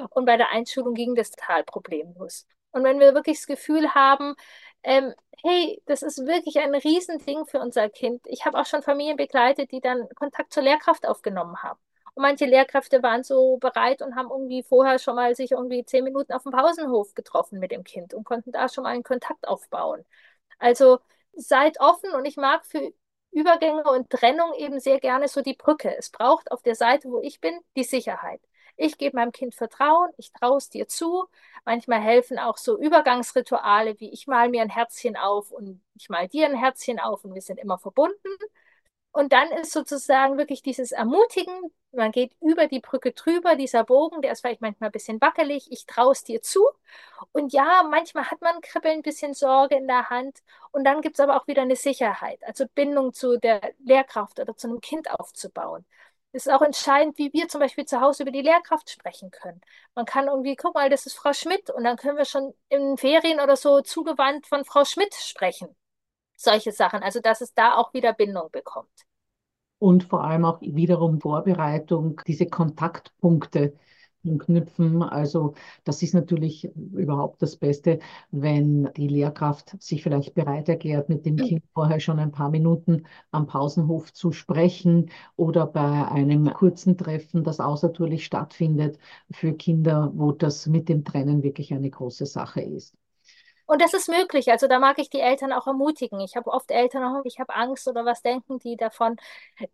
Und 0.09 0.25
bei 0.25 0.37
der 0.37 0.49
Einschulung 0.49 0.95
ging 0.95 1.13
das 1.13 1.29
total 1.29 1.63
problemlos. 1.63 2.47
Und 2.71 2.83
wenn 2.83 2.99
wir 2.99 3.13
wirklich 3.13 3.37
das 3.37 3.45
Gefühl 3.45 3.93
haben, 3.93 4.33
ähm, 4.81 5.13
hey, 5.43 5.81
das 5.85 6.01
ist 6.01 6.25
wirklich 6.25 6.57
ein 6.59 6.73
Riesending 6.73 7.45
für 7.45 7.59
unser 7.59 7.87
Kind. 7.89 8.21
Ich 8.25 8.45
habe 8.45 8.57
auch 8.59 8.65
schon 8.65 8.81
Familien 8.81 9.17
begleitet, 9.17 9.71
die 9.71 9.81
dann 9.81 10.09
Kontakt 10.15 10.51
zur 10.51 10.63
Lehrkraft 10.63 11.07
aufgenommen 11.07 11.61
haben. 11.61 11.79
Und 12.15 12.23
manche 12.23 12.45
Lehrkräfte 12.45 13.03
waren 13.03 13.23
so 13.23 13.57
bereit 13.57 14.01
und 14.01 14.15
haben 14.15 14.29
irgendwie 14.31 14.63
vorher 14.63 14.97
schon 14.97 15.15
mal 15.15 15.35
sich 15.35 15.51
irgendwie 15.51 15.85
zehn 15.85 16.03
Minuten 16.03 16.33
auf 16.33 16.43
dem 16.43 16.51
Pausenhof 16.51 17.13
getroffen 17.13 17.59
mit 17.59 17.71
dem 17.71 17.83
Kind 17.83 18.15
und 18.15 18.23
konnten 18.23 18.51
da 18.51 18.67
schon 18.67 18.83
mal 18.83 18.91
einen 18.91 19.03
Kontakt 19.03 19.47
aufbauen. 19.47 20.03
Also 20.59 20.99
seid 21.33 21.79
offen 21.79 22.11
und 22.13 22.25
ich 22.25 22.37
mag 22.37 22.65
für 22.65 22.93
Übergänge 23.31 23.83
und 23.83 24.09
Trennung 24.09 24.53
eben 24.55 24.79
sehr 24.79 24.99
gerne 24.99 25.27
so 25.27 25.41
die 25.41 25.53
Brücke. 25.53 25.95
Es 25.97 26.09
braucht 26.09 26.51
auf 26.51 26.61
der 26.63 26.75
Seite, 26.75 27.09
wo 27.09 27.21
ich 27.21 27.39
bin, 27.41 27.59
die 27.75 27.83
Sicherheit. 27.83 28.41
Ich 28.77 28.97
gebe 28.97 29.17
meinem 29.17 29.31
Kind 29.33 29.55
Vertrauen, 29.55 30.09
ich 30.17 30.31
traue 30.33 30.57
es 30.57 30.69
dir 30.69 30.87
zu. 30.87 31.27
Manchmal 31.65 31.99
helfen 32.01 32.39
auch 32.39 32.57
so 32.57 32.79
Übergangsrituale, 32.79 33.99
wie 33.99 34.11
ich 34.11 34.25
mal 34.27 34.49
mir 34.49 34.61
ein 34.61 34.69
Herzchen 34.69 35.17
auf 35.17 35.51
und 35.51 35.81
ich 35.95 36.09
mal 36.09 36.27
dir 36.27 36.45
ein 36.47 36.55
Herzchen 36.55 36.99
auf 36.99 37.23
und 37.25 37.33
wir 37.35 37.41
sind 37.41 37.59
immer 37.59 37.77
verbunden. 37.77 38.17
Und 39.11 39.33
dann 39.33 39.49
ist 39.51 39.71
sozusagen 39.71 40.37
wirklich 40.37 40.61
dieses 40.61 40.91
Ermutigen, 40.91 41.53
man 41.91 42.11
geht 42.11 42.31
über 42.41 42.67
die 42.67 42.79
Brücke 42.79 43.11
drüber, 43.11 43.55
dieser 43.55 43.83
Bogen, 43.83 44.21
der 44.21 44.31
ist 44.31 44.41
vielleicht 44.41 44.61
manchmal 44.61 44.89
ein 44.89 44.91
bisschen 44.93 45.19
wackelig, 45.19 45.67
ich 45.71 45.85
traue 45.87 46.11
es 46.11 46.23
dir 46.23 46.41
zu. 46.41 46.63
Und 47.31 47.51
ja, 47.51 47.83
manchmal 47.89 48.29
hat 48.29 48.41
man 48.41 48.61
Kribbeln, 48.61 48.99
ein 48.99 49.01
bisschen 49.01 49.33
Sorge 49.33 49.75
in 49.75 49.87
der 49.87 50.09
Hand. 50.09 50.39
Und 50.71 50.83
dann 50.83 51.01
gibt 51.01 51.15
es 51.17 51.19
aber 51.19 51.37
auch 51.37 51.47
wieder 51.47 51.63
eine 51.63 51.75
Sicherheit, 51.75 52.43
also 52.43 52.65
Bindung 52.75 53.13
zu 53.13 53.37
der 53.39 53.73
Lehrkraft 53.79 54.39
oder 54.39 54.55
zu 54.55 54.67
einem 54.67 54.81
Kind 54.81 55.09
aufzubauen. 55.11 55.85
Es 56.31 56.45
ist 56.45 56.51
auch 56.53 56.61
entscheidend, 56.61 57.17
wie 57.17 57.33
wir 57.33 57.47
zum 57.49 57.59
Beispiel 57.59 57.85
zu 57.85 58.01
Hause 58.01 58.23
über 58.23 58.31
die 58.31 58.41
Lehrkraft 58.43 58.89
sprechen 58.91 59.31
können. 59.31 59.61
Man 59.95 60.05
kann 60.05 60.27
irgendwie, 60.27 60.55
guck 60.55 60.75
mal, 60.75 60.89
das 60.89 61.07
ist 61.07 61.15
Frau 61.15 61.33
Schmidt 61.33 61.71
und 61.71 61.83
dann 61.83 61.97
können 61.97 62.17
wir 62.17 62.25
schon 62.25 62.53
in 62.69 62.97
Ferien 62.97 63.39
oder 63.39 63.55
so 63.57 63.81
zugewandt 63.81 64.45
von 64.45 64.63
Frau 64.63 64.85
Schmidt 64.85 65.15
sprechen. 65.15 65.75
Solche 66.39 66.71
Sachen, 66.71 67.03
also 67.03 67.19
dass 67.19 67.41
es 67.41 67.53
da 67.53 67.75
auch 67.75 67.93
wieder 67.93 68.13
Bindung 68.13 68.49
bekommt 68.51 69.05
und 69.79 70.03
vor 70.03 70.23
allem 70.23 70.45
auch 70.45 70.61
wiederum 70.61 71.19
Vorbereitung, 71.21 72.21
diese 72.27 72.45
Kontaktpunkte 72.47 73.73
knüpfen. 74.37 75.01
Also 75.01 75.53
das 75.85 76.01
ist 76.03 76.13
natürlich 76.13 76.65
überhaupt 76.75 77.41
das 77.41 77.55
Beste, 77.55 77.99
wenn 78.31 78.89
die 78.97 79.07
Lehrkraft 79.07 79.81
sich 79.81 80.03
vielleicht 80.03 80.33
bereit 80.33 80.67
erklärt, 80.69 81.07
mit 81.09 81.25
dem 81.25 81.37
Kind 81.37 81.63
vorher 81.73 81.99
schon 82.01 82.19
ein 82.19 82.31
paar 82.31 82.49
Minuten 82.49 83.05
am 83.31 83.47
Pausenhof 83.47 84.11
zu 84.13 84.31
sprechen 84.33 85.09
oder 85.37 85.65
bei 85.67 86.05
einem 86.09 86.51
kurzen 86.53 86.97
Treffen, 86.97 87.43
das 87.45 87.59
außertourlich 87.61 88.25
stattfindet 88.25 88.99
für 89.31 89.53
Kinder, 89.53 90.11
wo 90.13 90.31
das 90.33 90.67
mit 90.67 90.89
dem 90.89 91.05
Trennen 91.05 91.41
wirklich 91.43 91.73
eine 91.73 91.89
große 91.89 92.25
Sache 92.25 92.59
ist. 92.61 92.95
Und 93.69 93.83
das 93.83 93.93
ist 93.93 94.09
möglich. 94.09 94.49
Also 94.49 94.67
da 94.67 94.79
mag 94.79 94.97
ich 94.97 95.11
die 95.11 95.19
Eltern 95.19 95.53
auch 95.53 95.67
ermutigen. 95.67 96.19
Ich 96.21 96.35
habe 96.35 96.49
oft 96.49 96.71
Eltern, 96.71 97.03
auch, 97.03 97.23
ich 97.23 97.39
habe 97.39 97.53
Angst 97.53 97.87
oder 97.87 98.03
was 98.03 98.23
denken 98.23 98.57
die 98.57 98.75
davon. 98.75 99.17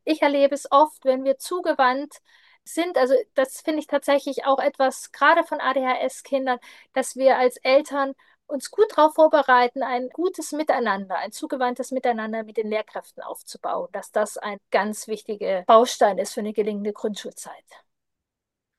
Ich 0.04 0.22
erlebe 0.22 0.54
es 0.54 0.70
oft, 0.70 1.06
wenn 1.06 1.24
wir 1.24 1.38
zugewandt 1.38 2.18
sind. 2.66 2.98
Also 2.98 3.14
das 3.36 3.62
finde 3.62 3.80
ich 3.80 3.88
tatsächlich 3.88 4.46
auch 4.46 4.60
etwas, 4.60 5.14
gerade 5.14 5.46
von 5.46 5.62
ADHS-Kindern, 5.62 6.60
dass 6.92 7.16
wir 7.16 7.38
als 7.38 7.56
Eltern 7.64 8.16
uns 8.48 8.70
gut 8.70 8.88
darauf 8.98 9.14
vorbereiten, 9.14 9.82
ein 9.82 10.10
gutes 10.10 10.52
Miteinander, 10.52 11.16
ein 11.18 11.32
zugewandtes 11.32 11.92
Miteinander 11.92 12.44
mit 12.44 12.58
den 12.58 12.68
Lehrkräften 12.68 13.24
aufzubauen, 13.24 13.88
dass 13.94 14.12
das 14.12 14.38
ein 14.38 14.58
ganz 14.72 15.08
wichtiger 15.08 15.62
Baustein 15.62 16.18
ist 16.18 16.34
für 16.34 16.42
eine 16.42 16.52
gelingende 16.52 16.92
Grundschulzeit. 16.92 17.64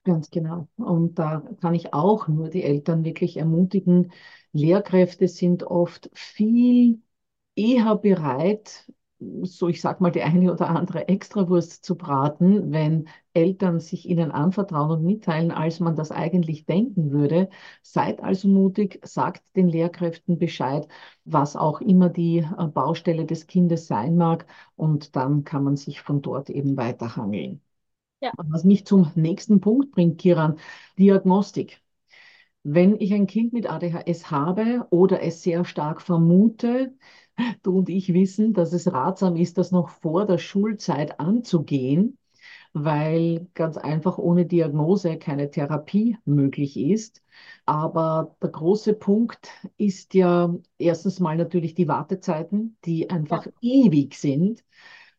Ganz 0.04 0.30
genau. 0.30 0.68
Und 0.76 1.18
da 1.18 1.42
kann 1.60 1.74
ich 1.74 1.92
auch 1.92 2.28
nur 2.28 2.48
die 2.48 2.62
Eltern 2.62 3.02
wirklich 3.02 3.38
ermutigen. 3.38 4.12
Lehrkräfte 4.56 5.28
sind 5.28 5.64
oft 5.64 6.10
viel 6.14 7.00
eher 7.56 7.96
bereit, 7.96 8.90
so 9.42 9.68
ich 9.68 9.80
sag 9.80 10.00
mal, 10.00 10.10
die 10.10 10.22
eine 10.22 10.52
oder 10.52 10.68
andere 10.70 11.08
Extrawurst 11.08 11.84
zu 11.84 11.96
braten, 11.96 12.72
wenn 12.72 13.08
Eltern 13.32 13.80
sich 13.80 14.06
ihnen 14.08 14.30
anvertrauen 14.30 14.90
und 14.90 15.04
mitteilen, 15.04 15.50
als 15.50 15.80
man 15.80 15.96
das 15.96 16.10
eigentlich 16.12 16.66
denken 16.66 17.10
würde. 17.12 17.48
Seid 17.82 18.22
also 18.22 18.48
mutig, 18.48 19.00
sagt 19.06 19.42
den 19.56 19.68
Lehrkräften 19.68 20.38
Bescheid, 20.38 20.86
was 21.24 21.56
auch 21.56 21.80
immer 21.80 22.10
die 22.10 22.38
äh, 22.38 22.66
Baustelle 22.68 23.24
des 23.26 23.46
Kindes 23.46 23.86
sein 23.86 24.16
mag, 24.16 24.46
und 24.76 25.16
dann 25.16 25.44
kann 25.44 25.64
man 25.64 25.76
sich 25.76 26.00
von 26.02 26.20
dort 26.22 26.50
eben 26.50 26.76
weiterhangeln. 26.76 27.62
Ja. 28.20 28.32
Was 28.36 28.64
mich 28.64 28.86
zum 28.86 29.10
nächsten 29.14 29.60
Punkt 29.60 29.92
bringt, 29.92 30.18
Kiran, 30.20 30.58
Diagnostik. 30.98 31.82
Wenn 32.68 33.00
ich 33.00 33.14
ein 33.14 33.28
Kind 33.28 33.52
mit 33.52 33.70
ADHS 33.70 34.32
habe 34.32 34.88
oder 34.90 35.22
es 35.22 35.40
sehr 35.40 35.64
stark 35.64 36.02
vermute, 36.02 36.96
du 37.62 37.78
und 37.78 37.88
ich 37.88 38.12
wissen, 38.12 38.54
dass 38.54 38.72
es 38.72 38.92
ratsam 38.92 39.36
ist, 39.36 39.56
das 39.56 39.70
noch 39.70 39.88
vor 39.88 40.26
der 40.26 40.38
Schulzeit 40.38 41.20
anzugehen, 41.20 42.18
weil 42.72 43.46
ganz 43.54 43.76
einfach 43.76 44.18
ohne 44.18 44.46
Diagnose 44.46 45.16
keine 45.16 45.48
Therapie 45.48 46.18
möglich 46.24 46.76
ist. 46.76 47.22
Aber 47.66 48.36
der 48.42 48.50
große 48.50 48.94
Punkt 48.94 49.48
ist 49.76 50.14
ja 50.14 50.52
erstens 50.76 51.20
mal 51.20 51.36
natürlich 51.36 51.74
die 51.74 51.86
Wartezeiten, 51.86 52.78
die 52.84 53.10
einfach 53.10 53.46
ja. 53.46 53.52
ewig 53.60 54.14
sind. 54.16 54.64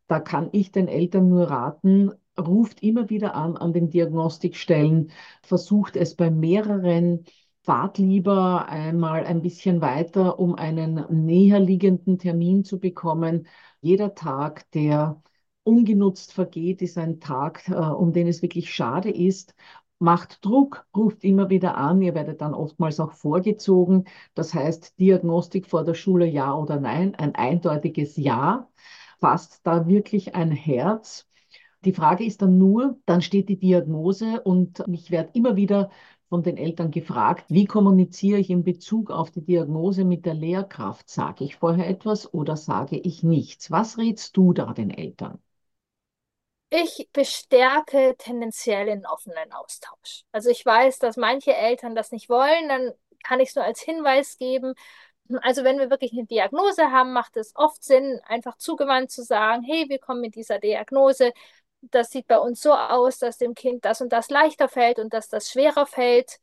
Da 0.07 0.19
kann 0.19 0.49
ich 0.51 0.73
den 0.73 0.89
Eltern 0.89 1.29
nur 1.29 1.49
raten, 1.49 2.11
ruft 2.39 2.81
immer 2.83 3.09
wieder 3.09 3.35
an 3.35 3.57
an 3.57 3.73
den 3.73 3.89
Diagnostikstellen, 3.89 5.11
versucht 5.43 5.95
es 5.95 6.15
bei 6.15 6.29
mehreren, 6.31 7.25
fahrt 7.63 7.97
lieber 7.97 8.67
einmal 8.69 9.25
ein 9.25 9.41
bisschen 9.41 9.81
weiter, 9.81 10.39
um 10.39 10.55
einen 10.55 11.05
näher 11.25 11.59
liegenden 11.59 12.17
Termin 12.19 12.63
zu 12.63 12.79
bekommen. 12.79 13.47
Jeder 13.81 14.15
Tag, 14.15 14.69
der 14.71 15.21
ungenutzt 15.63 16.33
vergeht, 16.33 16.81
ist 16.81 16.97
ein 16.97 17.19
Tag, 17.19 17.67
äh, 17.69 17.73
um 17.75 18.13
den 18.13 18.27
es 18.27 18.41
wirklich 18.41 18.73
schade 18.73 19.09
ist. 19.11 19.53
Macht 19.99 20.45
Druck, 20.45 20.85
ruft 20.95 21.23
immer 21.23 21.49
wieder 21.49 21.75
an. 21.77 22.01
Ihr 22.01 22.13
werdet 22.15 22.41
dann 22.41 22.53
oftmals 22.53 22.99
auch 22.99 23.13
vorgezogen. 23.13 24.05
Das 24.35 24.53
heißt, 24.53 24.99
Diagnostik 24.99 25.67
vor 25.67 25.83
der 25.83 25.95
Schule 25.95 26.25
ja 26.27 26.53
oder 26.55 26.79
nein, 26.79 27.15
ein 27.15 27.35
eindeutiges 27.35 28.15
Ja. 28.17 28.69
Fasst 29.19 29.61
da 29.65 29.87
wirklich 29.87 30.35
ein 30.35 30.51
Herz 30.51 31.27
die 31.85 31.93
Frage 31.93 32.25
ist 32.25 32.41
dann 32.41 32.57
nur, 32.57 32.99
dann 33.05 33.21
steht 33.21 33.49
die 33.49 33.59
Diagnose 33.59 34.41
und 34.41 34.83
ich 34.91 35.11
werde 35.11 35.31
immer 35.33 35.55
wieder 35.55 35.89
von 36.29 36.43
den 36.43 36.57
Eltern 36.57 36.91
gefragt, 36.91 37.45
wie 37.49 37.65
kommuniziere 37.65 38.39
ich 38.39 38.49
in 38.49 38.63
Bezug 38.63 39.11
auf 39.11 39.31
die 39.31 39.41
Diagnose 39.45 40.03
mit 40.05 40.25
der 40.25 40.33
Lehrkraft? 40.33 41.09
Sage 41.09 41.45
ich 41.45 41.55
vorher 41.55 41.87
etwas 41.87 42.33
oder 42.33 42.57
sage 42.57 42.97
ich 42.97 43.23
nichts? 43.23 43.71
Was 43.71 43.97
rätst 43.97 44.35
du 44.37 44.53
da 44.53 44.73
den 44.73 44.89
Eltern? 44.91 45.39
Ich 46.69 47.07
bestärke 47.13 48.15
tendenziell 48.17 48.87
den 48.87 49.05
offenen 49.05 49.53
Austausch. 49.53 50.23
Also 50.33 50.49
ich 50.49 50.65
weiß, 50.65 50.99
dass 50.99 51.15
manche 51.15 51.55
Eltern 51.55 51.95
das 51.95 52.11
nicht 52.11 52.27
wollen, 52.29 52.67
dann 52.67 52.91
kann 53.23 53.39
ich 53.39 53.49
es 53.49 53.55
nur 53.55 53.63
als 53.63 53.79
Hinweis 53.81 54.37
geben. 54.37 54.73
Also 55.43 55.63
wenn 55.63 55.79
wir 55.79 55.89
wirklich 55.89 56.11
eine 56.13 56.25
Diagnose 56.25 56.91
haben, 56.91 57.13
macht 57.13 57.37
es 57.37 57.53
oft 57.55 57.83
Sinn, 57.83 58.19
einfach 58.25 58.57
zugewandt 58.57 59.11
zu 59.11 59.23
sagen, 59.23 59.63
hey, 59.63 59.85
wir 59.89 59.99
kommen 59.99 60.21
mit 60.21 60.35
dieser 60.35 60.59
Diagnose, 60.59 61.31
das 61.91 62.11
sieht 62.11 62.27
bei 62.27 62.37
uns 62.39 62.61
so 62.61 62.73
aus, 62.73 63.19
dass 63.19 63.37
dem 63.37 63.53
Kind 63.55 63.85
das 63.85 64.01
und 64.01 64.11
das 64.13 64.29
leichter 64.29 64.69
fällt 64.69 64.99
und 64.99 65.13
dass 65.13 65.29
das 65.29 65.49
schwerer 65.51 65.85
fällt. 65.85 66.39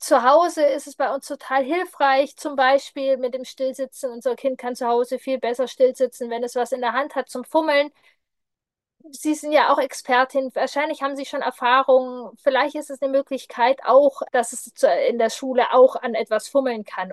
Zu 0.00 0.22
Hause 0.22 0.64
ist 0.64 0.86
es 0.86 0.96
bei 0.96 1.12
uns 1.14 1.26
total 1.26 1.64
hilfreich, 1.64 2.36
zum 2.36 2.56
Beispiel 2.56 3.18
mit 3.18 3.34
dem 3.34 3.44
Stillsitzen. 3.44 4.10
Unser 4.10 4.36
Kind 4.36 4.58
kann 4.58 4.76
zu 4.76 4.86
Hause 4.86 5.18
viel 5.18 5.38
besser 5.38 5.68
stillsitzen, 5.68 6.30
wenn 6.30 6.42
es 6.44 6.54
was 6.56 6.72
in 6.72 6.80
der 6.80 6.92
Hand 6.94 7.14
hat 7.16 7.28
zum 7.28 7.44
Fummeln. 7.44 7.90
Sie 9.12 9.34
sind 9.34 9.52
ja 9.52 9.72
auch 9.72 9.78
Expertin. 9.78 10.50
Wahrscheinlich 10.54 11.02
haben 11.02 11.16
Sie 11.16 11.24
schon 11.26 11.42
Erfahrungen. 11.42 12.36
Vielleicht 12.42 12.74
ist 12.74 12.90
es 12.90 13.00
eine 13.02 13.12
Möglichkeit 13.12 13.80
auch, 13.84 14.22
dass 14.32 14.52
es 14.52 14.72
in 15.08 15.18
der 15.18 15.30
Schule 15.30 15.72
auch 15.72 15.96
an 15.96 16.14
etwas 16.14 16.48
fummeln 16.48 16.84
kann. 16.84 17.12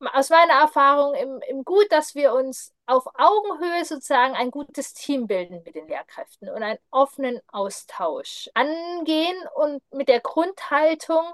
Aus 0.00 0.30
meiner 0.30 0.54
Erfahrung 0.54 1.14
im, 1.14 1.40
im 1.48 1.64
Gut, 1.64 1.86
dass 1.90 2.14
wir 2.14 2.32
uns 2.32 2.74
auf 2.86 3.06
Augenhöhe 3.14 3.84
sozusagen 3.84 4.34
ein 4.34 4.50
gutes 4.50 4.94
Team 4.94 5.26
bilden 5.26 5.62
mit 5.64 5.74
den 5.74 5.88
Lehrkräften 5.88 6.48
und 6.48 6.62
einen 6.62 6.78
offenen 6.90 7.40
Austausch 7.48 8.48
angehen 8.54 9.36
und 9.56 9.82
mit 9.92 10.08
der 10.08 10.20
Grundhaltung, 10.20 11.32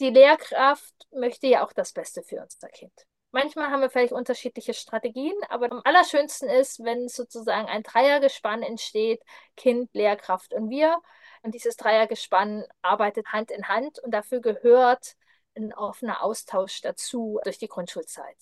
die 0.00 0.10
Lehrkraft 0.10 0.94
möchte 1.12 1.46
ja 1.46 1.64
auch 1.64 1.72
das 1.72 1.92
Beste 1.92 2.22
für 2.22 2.42
unser 2.42 2.68
Kind. 2.68 2.92
Manchmal 3.32 3.70
haben 3.70 3.80
wir 3.80 3.90
vielleicht 3.90 4.12
unterschiedliche 4.12 4.74
Strategien, 4.74 5.34
aber 5.48 5.70
am 5.72 5.80
allerschönsten 5.84 6.48
ist, 6.48 6.84
wenn 6.84 7.08
sozusagen 7.08 7.66
ein 7.66 7.82
Dreiergespann 7.82 8.62
entsteht, 8.62 9.20
Kind, 9.56 9.92
Lehrkraft 9.92 10.54
und 10.54 10.70
wir. 10.70 11.00
Und 11.42 11.52
dieses 11.52 11.76
Dreiergespann 11.76 12.64
arbeitet 12.82 13.26
Hand 13.32 13.50
in 13.50 13.66
Hand 13.66 13.98
und 13.98 14.12
dafür 14.12 14.40
gehört 14.40 15.16
ein 15.56 15.72
offener 15.72 16.22
Austausch 16.22 16.80
dazu 16.80 17.40
durch 17.44 17.58
die 17.58 17.68
Grundschulzeit. 17.68 18.36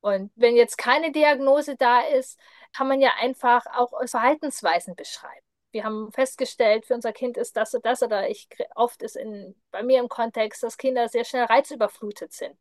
Und 0.00 0.32
wenn 0.34 0.56
jetzt 0.56 0.78
keine 0.78 1.12
Diagnose 1.12 1.76
da 1.76 2.00
ist, 2.00 2.38
kann 2.72 2.88
man 2.88 3.00
ja 3.00 3.12
einfach 3.20 3.66
auch 3.66 3.92
Verhaltensweisen 4.06 4.96
beschreiben. 4.96 5.44
Wir 5.72 5.84
haben 5.84 6.10
festgestellt, 6.12 6.86
für 6.86 6.94
unser 6.94 7.12
Kind 7.12 7.36
ist 7.36 7.56
das 7.56 7.74
oder 7.74 7.82
das 7.90 8.02
oder 8.02 8.28
ich 8.28 8.48
oft 8.74 9.02
ist 9.02 9.16
in, 9.16 9.54
bei 9.70 9.82
mir 9.82 10.00
im 10.00 10.08
Kontext, 10.08 10.62
dass 10.62 10.78
Kinder 10.78 11.08
sehr 11.08 11.24
schnell 11.24 11.44
reizüberflutet 11.44 12.32
sind 12.32 12.56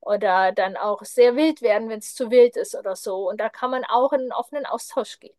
oder 0.00 0.52
dann 0.52 0.76
auch 0.76 1.02
sehr 1.04 1.36
wild 1.36 1.62
werden, 1.62 1.88
wenn 1.88 1.98
es 2.00 2.14
zu 2.14 2.30
wild 2.30 2.56
ist 2.56 2.74
oder 2.74 2.96
so. 2.96 3.28
Und 3.28 3.38
da 3.38 3.48
kann 3.48 3.70
man 3.70 3.84
auch 3.84 4.12
in 4.12 4.20
einen 4.22 4.32
offenen 4.32 4.66
Austausch 4.66 5.20
gehen. 5.20 5.36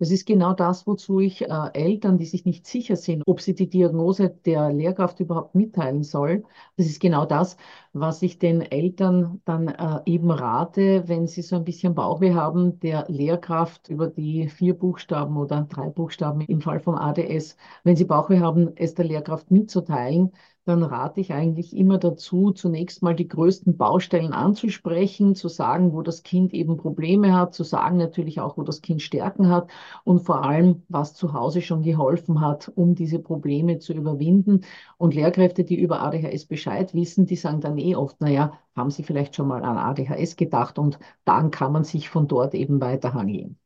Das 0.00 0.10
ist 0.10 0.26
genau 0.26 0.52
das, 0.54 0.86
wozu 0.88 1.20
ich 1.20 1.42
äh, 1.42 1.46
Eltern, 1.72 2.18
die 2.18 2.26
sich 2.26 2.44
nicht 2.44 2.66
sicher 2.66 2.96
sind, 2.96 3.22
ob 3.26 3.40
sie 3.40 3.54
die 3.54 3.68
Diagnose 3.68 4.28
der 4.28 4.72
Lehrkraft 4.72 5.20
überhaupt 5.20 5.54
mitteilen 5.54 6.02
soll, 6.02 6.42
das 6.76 6.86
ist 6.86 7.00
genau 7.00 7.24
das, 7.26 7.56
was 7.92 8.20
ich 8.22 8.38
den 8.40 8.60
Eltern 8.60 9.40
dann 9.44 9.68
äh, 9.68 10.00
eben 10.06 10.30
rate, 10.32 11.04
wenn 11.06 11.26
sie 11.28 11.42
so 11.42 11.56
ein 11.56 11.64
bisschen 11.64 11.94
Bauchweh 11.94 12.34
haben, 12.34 12.80
der 12.80 13.06
Lehrkraft 13.08 13.88
über 13.88 14.08
die 14.08 14.48
vier 14.48 14.74
Buchstaben 14.74 15.36
oder 15.36 15.62
drei 15.70 15.88
Buchstaben 15.90 16.40
im 16.42 16.60
Fall 16.60 16.80
vom 16.80 16.96
ADS, 16.96 17.56
wenn 17.84 17.94
sie 17.96 18.04
Bauchweh 18.04 18.40
haben, 18.40 18.72
es 18.76 18.94
der 18.94 19.04
Lehrkraft 19.06 19.50
mitzuteilen, 19.52 20.32
dann 20.64 20.82
rate 20.82 21.20
ich 21.20 21.32
eigentlich 21.32 21.76
immer 21.76 21.98
dazu, 21.98 22.50
zunächst 22.52 23.02
mal 23.02 23.14
die 23.14 23.28
größten 23.28 23.76
Baustellen 23.76 24.32
anzusprechen, 24.32 25.34
zu 25.34 25.48
sagen, 25.48 25.92
wo 25.92 26.02
das 26.02 26.22
Kind 26.22 26.52
eben 26.54 26.76
Probleme 26.76 27.34
hat, 27.34 27.54
zu 27.54 27.64
sagen 27.64 27.96
natürlich 27.98 28.40
auch, 28.40 28.56
wo 28.56 28.62
das 28.62 28.80
Kind 28.82 29.02
Stärken 29.02 29.48
hat 29.48 29.70
und 30.04 30.20
vor 30.20 30.42
allem, 30.44 30.82
was 30.88 31.14
zu 31.14 31.32
Hause 31.34 31.60
schon 31.62 31.82
geholfen 31.82 32.40
hat, 32.40 32.70
um 32.74 32.94
diese 32.94 33.18
Probleme 33.18 33.78
zu 33.78 33.92
überwinden. 33.92 34.62
Und 34.98 35.14
Lehrkräfte, 35.14 35.64
die 35.64 35.76
über 35.80 36.00
ADHS 36.02 36.46
Bescheid 36.46 36.94
wissen, 36.94 37.26
die 37.26 37.36
sagen 37.36 37.60
dann 37.60 37.78
eh 37.78 37.94
oft, 37.96 38.20
naja, 38.20 38.58
haben 38.76 38.90
Sie 38.90 39.02
vielleicht 39.04 39.34
schon 39.36 39.48
mal 39.48 39.62
an 39.62 39.76
ADHS 39.78 40.36
gedacht 40.36 40.78
und 40.78 40.98
dann 41.24 41.50
kann 41.50 41.72
man 41.72 41.84
sich 41.84 42.08
von 42.08 42.26
dort 42.28 42.54
eben 42.54 42.80
weiterhangeln. 42.80 43.58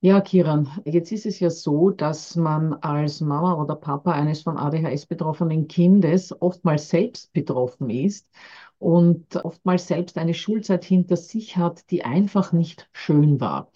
Ja, 0.00 0.20
Kiran, 0.20 0.68
jetzt 0.84 1.10
ist 1.10 1.26
es 1.26 1.40
ja 1.40 1.50
so, 1.50 1.90
dass 1.90 2.36
man 2.36 2.74
als 2.74 3.20
Mama 3.20 3.54
oder 3.60 3.74
Papa 3.74 4.12
eines 4.12 4.42
von 4.42 4.56
ADHS 4.56 5.06
betroffenen 5.06 5.66
Kindes 5.68 6.40
oftmals 6.40 6.88
selbst 6.90 7.32
betroffen 7.32 7.90
ist 7.90 8.28
und 8.78 9.34
oftmals 9.44 9.86
selbst 9.88 10.16
eine 10.18 10.34
Schulzeit 10.34 10.84
hinter 10.84 11.16
sich 11.16 11.56
hat, 11.56 11.90
die 11.90 12.04
einfach 12.04 12.52
nicht 12.52 12.88
schön 12.92 13.40
war. 13.40 13.70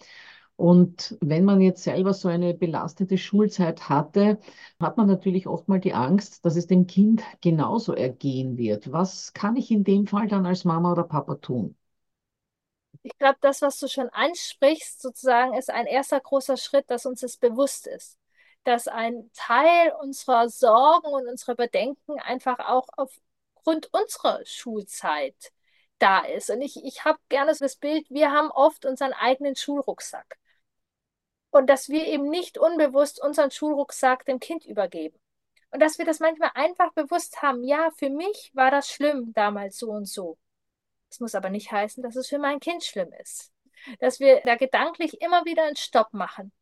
Und 0.55 1.17
wenn 1.21 1.43
man 1.45 1.59
jetzt 1.61 1.83
selber 1.83 2.13
so 2.13 2.27
eine 2.29 2.53
belastete 2.53 3.17
Schulzeit 3.17 3.89
hatte, 3.89 4.39
hat 4.79 4.97
man 4.97 5.07
natürlich 5.07 5.47
oft 5.47 5.67
mal 5.67 5.79
die 5.79 5.93
Angst, 5.93 6.45
dass 6.45 6.55
es 6.55 6.67
dem 6.67 6.87
Kind 6.87 7.23
genauso 7.41 7.93
ergehen 7.93 8.57
wird. 8.57 8.91
Was 8.91 9.33
kann 9.33 9.55
ich 9.57 9.71
in 9.71 9.83
dem 9.83 10.07
Fall 10.07 10.27
dann 10.27 10.45
als 10.45 10.65
Mama 10.65 10.91
oder 10.93 11.03
Papa 11.03 11.35
tun? 11.35 11.75
Ich 13.03 13.17
glaube, 13.17 13.37
das, 13.41 13.61
was 13.61 13.79
du 13.79 13.87
schon 13.87 14.09
ansprichst, 14.09 15.01
sozusagen, 15.01 15.55
ist 15.55 15.69
ein 15.69 15.87
erster 15.87 16.19
großer 16.19 16.57
Schritt, 16.57 16.89
dass 16.89 17.05
uns 17.05 17.23
es 17.23 17.37
bewusst 17.37 17.87
ist. 17.87 18.17
Dass 18.63 18.87
ein 18.87 19.31
Teil 19.33 19.93
unserer 20.01 20.49
Sorgen 20.49 21.07
und 21.07 21.27
unserer 21.27 21.55
Bedenken 21.55 22.19
einfach 22.19 22.59
auch 22.59 22.87
aufgrund 22.97 23.91
unserer 23.93 24.45
Schulzeit 24.45 25.51
da 25.99 26.19
ist. 26.19 26.49
Und 26.49 26.61
ich, 26.61 26.83
ich 26.83 27.05
habe 27.05 27.19
gerne 27.29 27.55
das 27.57 27.75
Bild, 27.75 28.09
wir 28.09 28.31
haben 28.31 28.51
oft 28.51 28.85
unseren 28.85 29.13
eigenen 29.13 29.55
Schulrucksack. 29.55 30.37
Und 31.51 31.67
dass 31.69 31.89
wir 31.89 32.07
eben 32.07 32.29
nicht 32.29 32.57
unbewusst 32.57 33.21
unseren 33.21 33.51
Schulrucksack 33.51 34.25
dem 34.25 34.39
Kind 34.39 34.65
übergeben. 34.65 35.19
Und 35.71 35.81
dass 35.81 35.97
wir 35.97 36.05
das 36.05 36.19
manchmal 36.19 36.51
einfach 36.55 36.91
bewusst 36.93 37.41
haben, 37.41 37.63
ja, 37.63 37.89
für 37.97 38.09
mich 38.09 38.51
war 38.53 38.71
das 38.71 38.89
schlimm 38.89 39.33
damals 39.33 39.77
so 39.77 39.91
und 39.91 40.05
so. 40.05 40.37
Das 41.11 41.19
muss 41.19 41.35
aber 41.35 41.49
nicht 41.49 41.71
heißen, 41.71 42.01
dass 42.01 42.15
es 42.15 42.29
für 42.29 42.39
mein 42.39 42.61
Kind 42.61 42.83
schlimm 42.85 43.11
ist. 43.19 43.51
Dass 43.99 44.21
wir 44.21 44.39
da 44.41 44.55
gedanklich 44.55 45.21
immer 45.21 45.43
wieder 45.43 45.63
einen 45.65 45.75
Stopp 45.75 46.13
machen. 46.13 46.53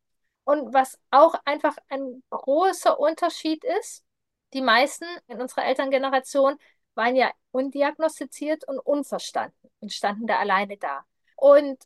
Und 0.44 0.74
was 0.74 0.98
auch 1.12 1.34
einfach 1.44 1.76
ein 1.88 2.22
großer 2.30 2.98
Unterschied 2.98 3.62
ist, 3.62 4.04
die 4.52 4.60
meisten 4.62 5.04
in 5.28 5.40
unserer 5.40 5.64
Elterngeneration 5.66 6.58
waren 6.96 7.14
ja 7.14 7.30
undiagnostiziert 7.52 8.66
und 8.66 8.80
unverstanden 8.80 9.70
und 9.78 9.92
standen 9.92 10.26
da 10.26 10.38
alleine 10.38 10.76
da. 10.76 11.04
Und 11.36 11.78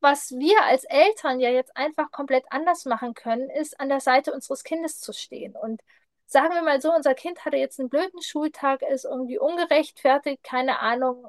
was 0.00 0.30
wir 0.30 0.62
als 0.62 0.84
Eltern 0.84 1.40
ja 1.40 1.50
jetzt 1.50 1.76
einfach 1.76 2.12
komplett 2.12 2.44
anders 2.50 2.84
machen 2.84 3.14
können, 3.14 3.50
ist 3.50 3.80
an 3.80 3.88
der 3.88 4.00
Seite 4.00 4.32
unseres 4.32 4.62
Kindes 4.62 5.00
zu 5.00 5.12
stehen. 5.12 5.56
Und 5.56 5.82
sagen 6.26 6.54
wir 6.54 6.62
mal 6.62 6.80
so, 6.80 6.94
unser 6.94 7.14
Kind 7.14 7.44
hatte 7.44 7.56
jetzt 7.56 7.80
einen 7.80 7.88
blöden 7.88 8.22
Schultag, 8.22 8.82
ist 8.82 9.04
irgendwie 9.04 9.38
ungerechtfertigt, 9.38 10.44
keine 10.44 10.78
Ahnung, 10.78 11.28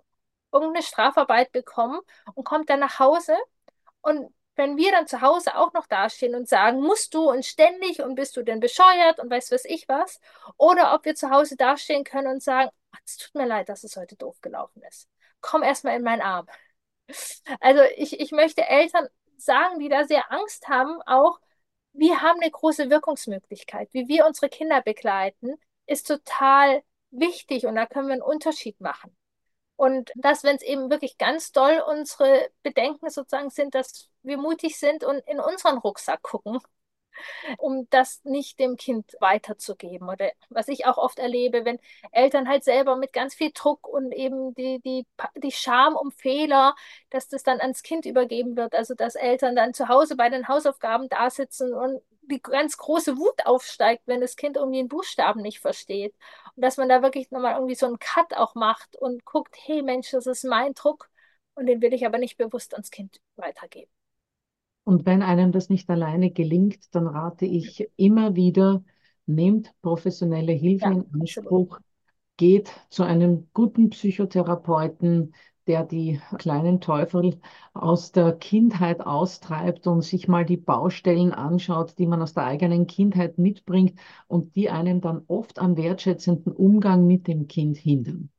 irgendeine 0.52 0.84
Strafarbeit 0.84 1.52
bekommen 1.52 2.00
und 2.34 2.44
kommt 2.44 2.70
dann 2.70 2.80
nach 2.80 3.00
Hause. 3.00 3.36
Und 4.02 4.34
wenn 4.56 4.78
wir 4.78 4.92
dann 4.92 5.08
zu 5.08 5.22
Hause 5.22 5.58
auch 5.58 5.74
noch 5.74 5.88
dastehen 5.88 6.36
und 6.36 6.48
sagen, 6.48 6.82
musst 6.82 7.14
du 7.14 7.30
und 7.30 7.46
ständig 7.46 8.02
und 8.02 8.16
bist 8.16 8.38
du 8.38 8.44
denn 8.44 8.60
bescheuert 8.60 9.20
und 9.20 9.30
weißt 9.30 9.52
was 9.52 9.66
ich 9.66 9.88
was, 9.88 10.20
oder 10.58 10.94
ob 10.94 11.06
wir 11.06 11.16
zu 11.16 11.30
Hause 11.30 11.58
dastehen 11.58 12.04
können 12.04 12.28
und 12.28 12.44
sagen, 12.44 12.70
es 13.06 13.18
tut 13.18 13.36
mir 13.36 13.46
leid, 13.46 13.70
dass 13.70 13.84
es 13.84 13.98
heute 13.98 14.16
doof 14.16 14.40
gelaufen 14.42 14.82
ist. 14.88 15.10
Komm 15.42 15.64
erstmal 15.64 15.96
in 15.98 16.04
meinen 16.04 16.22
Arm. 16.22 16.48
Also 17.60 17.82
ich, 17.98 18.20
ich 18.20 18.32
möchte 18.32 18.66
Eltern 18.68 19.08
sagen, 19.38 19.80
die 19.80 19.90
da 19.90 20.06
sehr 20.06 20.32
Angst 20.32 20.68
haben, 20.68 21.02
auch, 21.06 21.40
wir 21.94 22.22
haben 22.22 22.40
eine 22.42 22.52
große 22.52 22.90
Wirkungsmöglichkeit. 22.90 23.90
Wie 23.94 24.08
wir 24.08 24.26
unsere 24.26 24.50
Kinder 24.50 24.82
begleiten, 24.82 25.56
ist 25.86 26.08
total 26.08 26.84
wichtig 27.12 27.66
und 27.66 27.76
da 27.76 27.86
können 27.86 28.08
wir 28.08 28.14
einen 28.14 28.22
Unterschied 28.22 28.80
machen. 28.82 29.16
Und 29.78 30.12
dass, 30.16 30.44
wenn 30.44 30.56
es 30.56 30.62
eben 30.62 30.90
wirklich 30.90 31.18
ganz 31.18 31.52
doll 31.52 31.84
unsere 31.88 32.50
Bedenken 32.64 33.10
sozusagen 33.10 33.50
sind, 33.50 33.76
dass 33.76 34.10
wir 34.24 34.38
mutig 34.38 34.78
sind 34.80 35.04
und 35.04 35.20
in 35.28 35.40
unseren 35.40 35.78
Rucksack 35.78 36.22
gucken, 36.22 36.60
um 37.58 37.88
das 37.90 38.24
nicht 38.24 38.60
dem 38.60 38.78
Kind 38.78 39.16
weiterzugeben. 39.20 40.10
Oder 40.10 40.32
was 40.50 40.68
ich 40.68 40.86
auch 40.86 40.98
oft 40.98 41.20
erlebe, 41.20 41.66
wenn 41.66 41.80
Eltern 42.12 42.48
halt 42.48 42.64
selber 42.64 42.96
mit 42.96 43.14
ganz 43.14 43.36
viel 43.36 43.52
Druck 43.54 43.88
und 43.88 44.12
eben 44.12 44.54
die, 44.56 44.80
die, 44.82 45.06
die 45.36 45.52
Scham 45.52 45.96
um 45.96 46.12
Fehler, 46.12 46.76
dass 47.10 47.28
das 47.28 47.44
dann 47.44 47.60
ans 47.62 47.84
Kind 47.84 48.06
übergeben 48.06 48.56
wird. 48.58 48.76
Also 48.76 48.94
dass 48.96 49.16
Eltern 49.16 49.56
dann 49.56 49.74
zu 49.74 49.88
Hause 49.90 50.16
bei 50.16 50.30
den 50.30 50.48
Hausaufgaben 50.48 51.10
da 51.10 51.30
sitzen 51.30 51.74
und 51.74 52.02
die 52.30 52.42
ganz 52.42 52.78
große 52.78 53.18
Wut 53.18 53.46
aufsteigt, 53.46 54.04
wenn 54.06 54.22
das 54.22 54.36
Kind 54.36 54.58
irgendwie 54.58 54.80
einen 54.80 54.90
Buchstaben 54.90 55.42
nicht 55.42 55.60
versteht. 55.60 56.14
Und 56.56 56.64
dass 56.64 56.78
man 56.78 56.90
da 56.90 57.02
wirklich 57.02 57.32
nochmal 57.32 57.56
irgendwie 57.56 57.76
so 57.76 57.86
einen 57.86 58.00
Cut 58.00 58.34
auch 58.36 58.56
macht 58.56 58.96
und 58.96 59.26
guckt, 59.26 59.56
hey 59.66 59.82
Mensch, 59.82 60.12
das 60.12 60.28
ist 60.28 60.44
mein 60.44 60.74
Druck 60.74 61.10
und 61.56 61.68
den 61.68 61.82
will 61.82 61.94
ich 61.94 62.06
aber 62.06 62.18
nicht 62.18 62.38
bewusst 62.38 62.74
ans 62.74 62.92
Kind 62.92 63.20
weitergeben. 63.36 63.92
Und 64.84 65.06
wenn 65.06 65.24
einem 65.24 65.52
das 65.52 65.70
nicht 65.70 65.90
alleine 65.90 66.32
gelingt, 66.32 66.94
dann 66.94 67.08
rate 67.08 67.46
ich 67.46 67.90
immer 67.96 68.36
wieder, 68.36 68.84
nehmt 69.26 69.74
professionelle 69.82 70.54
Hilfe 70.54 70.86
ja, 70.86 70.92
in 70.92 71.06
Anspruch, 71.20 71.78
absolut. 71.78 71.84
geht 72.38 72.72
zu 72.90 73.04
einem 73.04 73.50
guten 73.54 73.90
Psychotherapeuten, 73.90 75.34
der 75.68 75.84
die 75.84 76.20
kleinen 76.38 76.82
Teufel 76.82 77.40
aus 77.74 78.12
der 78.12 78.34
Kindheit 78.34 79.02
austreibt 79.02 79.88
und 79.88 80.02
sich 80.04 80.28
mal 80.28 80.46
die 80.46 80.58
Baustellen 80.58 81.32
anschaut, 81.34 81.98
die 82.00 82.08
man 82.08 82.22
aus 82.22 82.34
der 82.34 82.46
eigenen 82.46 82.88
Kindheit 82.88 83.38
mitbringt 83.38 84.00
und 84.28 84.56
die 84.56 84.70
einem 84.70 85.02
dann 85.02 85.24
oft 85.28 85.60
am 85.60 85.78
wertschätzenden 85.78 86.54
Umgang 86.54 87.06
mit 87.08 87.28
dem 87.28 87.48
Kind 87.48 87.78
hindern. 87.78 88.30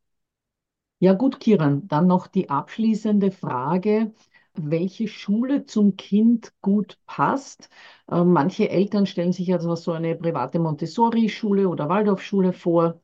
Ja 0.99 1.13
gut, 1.15 1.41
Kiran, 1.41 1.87
dann 1.89 2.07
noch 2.07 2.27
die 2.27 2.49
abschließende 2.51 3.31
Frage 3.31 4.13
welche 4.59 5.07
Schule 5.07 5.67
zum 5.67 5.97
Kind 5.97 6.51
gut 6.63 6.99
passt. 7.07 7.69
Äh, 8.11 8.25
manche 8.25 8.71
Eltern 8.71 9.05
stellen 9.07 9.33
sich 9.33 9.53
also 9.53 9.75
so 9.75 9.93
eine 9.93 10.15
private 10.17 10.59
Montessori-Schule 10.59 11.69
oder 11.69 11.89
Waldorfschule 11.91 12.55
vor. 12.55 12.99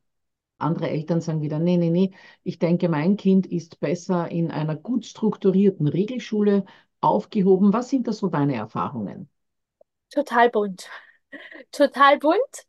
Andere 0.63 0.89
Eltern 0.89 1.21
sagen 1.21 1.41
wieder, 1.41 1.59
nee, 1.59 1.77
nee, 1.77 1.89
nee, 1.91 2.11
ich 2.43 2.59
denke, 2.59 2.89
mein 2.89 3.17
Kind 3.17 3.45
ist 3.47 3.79
besser 3.79 4.29
in 4.31 4.51
einer 4.51 4.75
gut 4.75 5.05
strukturierten 5.05 5.87
Regelschule 5.87 6.65
aufgehoben. 7.01 7.73
Was 7.73 7.89
sind 7.89 8.07
da 8.07 8.13
so 8.13 8.27
deine 8.29 8.55
Erfahrungen? 8.55 9.29
Total 10.09 10.49
bunt. 10.49 10.89
Total 11.71 12.17
bunt. 12.19 12.65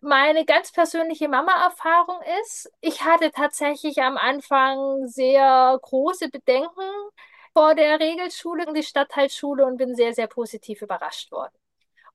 meine 0.00 0.44
ganz 0.46 0.72
persönliche 0.72 1.28
Mama-Erfahrung 1.28 2.20
ist, 2.42 2.70
ich 2.82 3.02
hatte 3.04 3.30
tatsächlich 3.32 3.98
am 4.02 4.16
Anfang 4.18 5.06
sehr 5.08 5.78
große 5.82 6.28
Bedenken 6.30 6.82
vor 7.54 7.74
der 7.76 8.00
Regelschule, 8.00 8.72
die 8.74 8.82
Stadtteilschule 8.84 9.66
und 9.66 9.78
bin 9.78 9.94
sehr, 9.96 10.14
sehr 10.14 10.28
positiv 10.28 10.82
überrascht 10.82 11.32
worden. 11.32 11.54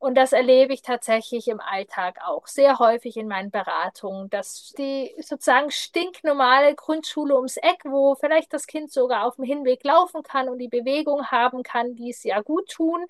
Und 0.02 0.16
das 0.16 0.34
erlebe 0.34 0.74
ich 0.74 0.82
tatsächlich 0.82 1.48
im 1.48 1.60
Alltag 1.60 2.18
auch 2.26 2.48
sehr 2.48 2.80
häufig 2.80 3.18
in 3.18 3.28
meinen 3.28 3.52
Beratungen, 3.52 4.32
dass 4.32 4.74
die 4.76 5.14
sozusagen 5.22 5.70
stinknormale 5.70 6.74
Grundschule 6.74 7.36
ums 7.36 7.58
Eck, 7.58 7.84
wo 7.86 8.16
vielleicht 8.16 8.52
das 8.52 8.66
Kind 8.66 8.92
sogar 8.92 9.28
auf 9.28 9.36
dem 9.36 9.46
Hinweg 9.46 9.84
laufen 9.84 10.24
kann 10.24 10.50
und 10.50 10.58
die 10.58 10.70
Bewegung 10.70 11.28
haben 11.28 11.62
kann, 11.62 11.96
die 11.96 12.10
es 12.10 12.24
ja 12.24 12.42
gut 12.42 12.68
tun, 12.70 13.06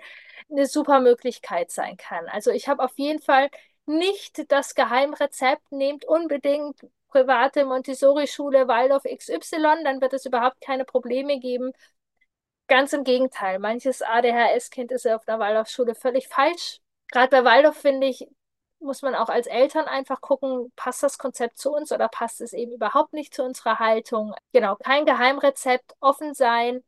eine 0.49 0.65
super 0.67 0.99
Möglichkeit 0.99 1.71
sein 1.71 1.95
kann. 1.95 2.27
Also 2.27 2.51
ich 2.51 2.67
habe 2.67 2.83
auf 2.83 2.97
jeden 2.97 3.21
Fall 3.21 3.49
nicht 3.85 4.51
das 4.51 4.75
Geheimrezept, 4.75 5.71
nehmt 5.71 6.03
unbedingt 6.03 6.77
private 7.07 7.63
Montessori-Schule 7.65 8.67
Waldorf 8.67 9.05
XY, 9.05 9.85
dann 9.85 10.01
wird 10.01 10.11
es 10.11 10.25
überhaupt 10.25 10.59
keine 10.59 10.83
Probleme 10.83 11.39
geben. 11.39 11.71
Ganz 12.71 12.93
im 12.93 13.03
Gegenteil, 13.03 13.59
manches 13.59 14.01
ADHS-Kind 14.01 14.93
ist 14.93 15.05
auf 15.05 15.25
der 15.25 15.39
Waldorfschule 15.39 15.93
völlig 15.93 16.29
falsch. 16.29 16.79
Gerade 17.11 17.29
bei 17.29 17.43
Waldorf 17.43 17.75
finde 17.75 18.07
ich, 18.07 18.25
muss 18.79 19.01
man 19.01 19.13
auch 19.13 19.27
als 19.27 19.47
Eltern 19.47 19.87
einfach 19.87 20.21
gucken, 20.21 20.71
passt 20.77 21.03
das 21.03 21.17
Konzept 21.17 21.57
zu 21.57 21.69
uns 21.73 21.91
oder 21.91 22.07
passt 22.07 22.39
es 22.39 22.53
eben 22.53 22.71
überhaupt 22.71 23.11
nicht 23.11 23.33
zu 23.33 23.43
unserer 23.43 23.79
Haltung. 23.79 24.33
Genau, 24.53 24.77
kein 24.77 25.05
Geheimrezept, 25.05 25.95
offen 25.99 26.33
sein 26.33 26.81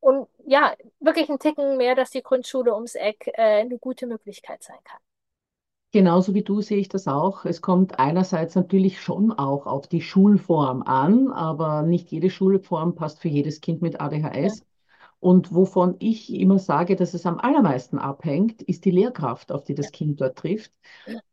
und 0.00 0.28
ja, 0.46 0.72
wirklich 0.98 1.28
ein 1.28 1.38
Ticken 1.38 1.76
mehr, 1.76 1.94
dass 1.94 2.08
die 2.08 2.22
Grundschule 2.22 2.74
ums 2.74 2.94
Eck 2.94 3.26
äh, 3.34 3.60
eine 3.60 3.76
gute 3.76 4.06
Möglichkeit 4.06 4.62
sein 4.62 4.78
kann. 4.82 5.00
Genauso 5.92 6.32
wie 6.32 6.42
du 6.42 6.62
sehe 6.62 6.78
ich 6.78 6.88
das 6.88 7.06
auch. 7.06 7.44
Es 7.44 7.60
kommt 7.60 7.98
einerseits 7.98 8.54
natürlich 8.54 8.98
schon 9.02 9.32
auch 9.32 9.66
auf 9.66 9.88
die 9.88 10.00
Schulform 10.00 10.82
an, 10.84 11.30
aber 11.32 11.82
nicht 11.82 12.10
jede 12.10 12.30
Schulform 12.30 12.94
passt 12.94 13.20
für 13.20 13.28
jedes 13.28 13.60
Kind 13.60 13.82
mit 13.82 14.00
ADHS. 14.00 14.60
Ja. 14.60 14.67
Und 15.20 15.52
wovon 15.54 15.96
ich 15.98 16.32
immer 16.32 16.58
sage, 16.58 16.94
dass 16.94 17.14
es 17.14 17.26
am 17.26 17.38
allermeisten 17.38 17.98
abhängt, 17.98 18.62
ist 18.62 18.84
die 18.84 18.92
Lehrkraft, 18.92 19.50
auf 19.50 19.64
die 19.64 19.74
das 19.74 19.90
Kind 19.90 20.20
dort 20.20 20.38
trifft. 20.38 20.72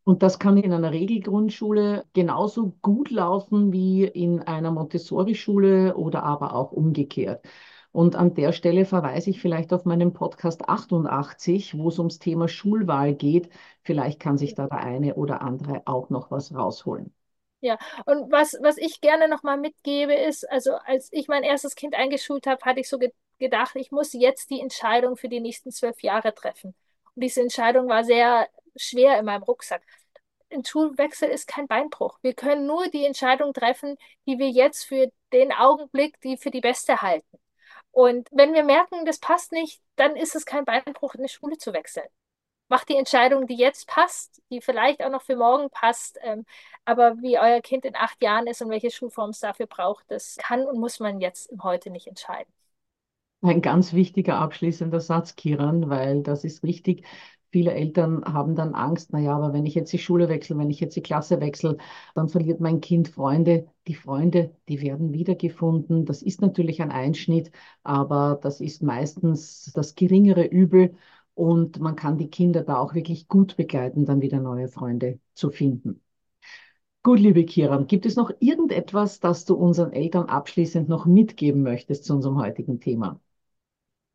Und 0.04 0.24
das 0.24 0.39
kann 0.39 0.58
in 0.58 0.74
einer 0.74 0.91
Regelgrundschule 0.91 2.06
genauso 2.13 2.74
gut 2.82 3.10
laufen 3.12 3.71
wie 3.71 4.06
in 4.06 4.41
einer 4.41 4.71
Montessori-Schule 4.71 5.95
oder 5.95 6.24
aber 6.24 6.56
auch 6.56 6.71
umgekehrt. 6.71 7.45
Und 7.91 8.15
an 8.15 8.34
der 8.34 8.52
Stelle 8.52 8.86
verweise 8.86 9.30
ich 9.30 9.39
vielleicht 9.39 9.71
auf 9.71 9.86
meinen 9.86 10.13
Podcast 10.13 10.67
88, 10.67 11.78
wo 11.78 11.88
es 11.88 11.98
ums 11.98 12.19
Thema 12.19 12.48
Schulwahl 12.48 13.15
geht. 13.15 13.50
Vielleicht 13.84 14.19
kann 14.19 14.38
sich 14.38 14.54
da 14.54 14.67
der 14.67 14.80
eine 14.80 15.15
oder 15.15 15.41
andere 15.41 15.84
auch 15.86 16.10
noch 16.10 16.30
was 16.30 16.54
rausholen. 16.54 17.13
Ja, 17.62 17.78
und 18.06 18.32
was, 18.32 18.58
was 18.62 18.78
ich 18.78 19.02
gerne 19.02 19.28
nochmal 19.28 19.58
mitgebe, 19.58 20.13
ist, 20.13 20.43
also 20.52 20.74
als 20.86 21.10
ich 21.12 21.28
mein 21.28 21.43
erstes 21.43 21.76
Kind 21.76 21.95
eingeschult 21.95 22.45
habe, 22.48 22.63
hatte 22.63 22.82
ich 22.82 22.89
so 22.89 23.00
gedacht, 23.39 23.76
ich 23.76 23.91
muss 23.91 24.13
jetzt 24.13 24.50
die 24.50 24.62
Entscheidung 24.62 25.17
für 25.17 25.30
die 25.30 25.39
nächsten 25.39 25.71
zwölf 25.71 26.02
Jahre 26.02 26.34
treffen. 26.34 26.76
Und 27.15 27.21
diese 27.24 27.41
Entscheidung 27.41 27.88
war 27.88 28.04
sehr 28.04 28.48
schwer 28.76 29.19
in 29.19 29.26
meinem 29.26 29.43
Rucksack. 29.43 29.84
Ein 30.52 30.63
Schulwechsel 30.63 31.30
ist 31.30 31.48
kein 31.48 31.67
Beinbruch. 31.67 32.19
Wir 32.21 32.34
können 32.34 32.65
nur 32.67 32.88
die 32.89 33.06
Entscheidung 33.06 33.54
treffen, 33.54 33.98
die 34.28 34.38
wir 34.38 34.50
jetzt 34.50 34.86
für 34.86 35.12
den 35.34 35.52
Augenblick, 35.52 36.19
die 36.21 36.38
für 36.38 36.52
die 36.52 36.62
beste 36.62 37.02
halten. 37.02 37.39
Und 37.91 38.28
wenn 38.32 38.54
wir 38.54 38.63
merken, 38.63 39.06
das 39.06 39.19
passt 39.19 39.52
nicht, 39.52 39.82
dann 39.95 40.15
ist 40.15 40.36
es 40.36 40.45
kein 40.45 40.65
Beinbruch, 40.65 41.15
in 41.15 41.21
eine 41.21 41.30
Schule 41.30 41.58
zu 41.58 41.74
wechseln. 41.74 42.08
Macht 42.67 42.89
die 42.89 42.98
Entscheidung, 42.98 43.48
die 43.48 43.56
jetzt 43.56 43.88
passt, 43.88 44.41
die 44.50 44.60
vielleicht 44.62 45.04
auch 45.04 45.10
noch 45.10 45.21
für 45.21 45.36
morgen 45.36 45.69
passt, 45.69 46.17
ähm, 46.21 46.45
aber 46.84 47.21
wie 47.21 47.39
euer 47.39 47.62
Kind 47.62 47.86
in 47.86 47.95
acht 47.95 48.21
Jahren 48.24 48.48
ist 48.48 48.62
und 48.62 48.69
welche 48.69 48.91
Schulform 48.91 49.30
es 49.30 49.39
dafür 49.39 49.67
braucht, 49.67 50.06
das 50.10 50.36
kann 50.38 50.65
und 50.65 50.80
muss 50.80 51.00
man 51.00 51.21
jetzt 51.21 51.52
im 51.52 51.63
Heute 51.63 51.89
nicht 51.91 52.08
entscheiden. 52.08 52.52
Ein 53.45 53.62
ganz 53.62 53.93
wichtiger 53.93 54.38
abschließender 54.39 54.99
Satz, 54.99 55.36
Kiran, 55.36 55.89
weil 55.89 56.21
das 56.23 56.43
ist 56.43 56.63
richtig. 56.63 57.05
Viele 57.51 57.71
Eltern 57.73 58.23
haben 58.25 58.55
dann 58.55 58.73
Angst, 58.73 59.13
naja, 59.13 59.36
aber 59.36 59.53
wenn 59.53 59.65
ich 59.65 59.75
jetzt 59.75 59.93
die 59.93 59.99
Schule 59.99 60.27
wechsle, 60.29 60.58
wenn 60.58 60.69
ich 60.71 60.79
jetzt 60.79 60.95
die 60.95 61.01
Klasse 61.03 61.39
wechsle, 61.39 61.77
dann 62.15 62.27
verliert 62.27 62.60
mein 62.60 62.81
Kind 62.81 63.08
Freunde. 63.08 63.67
Die 63.88 63.93
Freunde, 63.95 64.53
die 64.67 64.81
werden 64.81 65.13
wiedergefunden. 65.13 66.05
Das 66.05 66.21
ist 66.23 66.41
natürlich 66.41 66.81
ein 66.81 66.91
Einschnitt, 66.91 67.51
aber 67.84 68.39
das 68.41 68.60
ist 68.62 68.81
meistens 68.84 69.71
das 69.75 69.95
geringere 69.95 70.45
Übel 70.45 70.95
und 71.36 71.79
man 71.79 71.95
kann 71.95 72.17
die 72.17 72.29
Kinder 72.29 72.63
da 72.63 72.77
auch 72.77 72.93
wirklich 72.95 73.27
gut 73.27 73.55
begleiten, 73.58 74.05
dann 74.05 74.21
wieder 74.21 74.39
neue 74.39 74.67
Freunde 74.67 75.19
zu 75.36 75.51
finden. 75.51 76.01
Gut, 77.03 77.19
liebe 77.21 77.45
Kiran, 77.45 77.88
gibt 77.88 78.05
es 78.05 78.17
noch 78.17 78.31
irgendetwas, 78.39 79.19
das 79.21 79.45
du 79.45 79.55
unseren 79.55 79.93
Eltern 79.93 80.25
abschließend 80.27 80.89
noch 80.89 81.05
mitgeben 81.05 81.63
möchtest 81.63 82.03
zu 82.03 82.13
unserem 82.13 82.38
heutigen 82.38 82.79
Thema? 82.81 83.21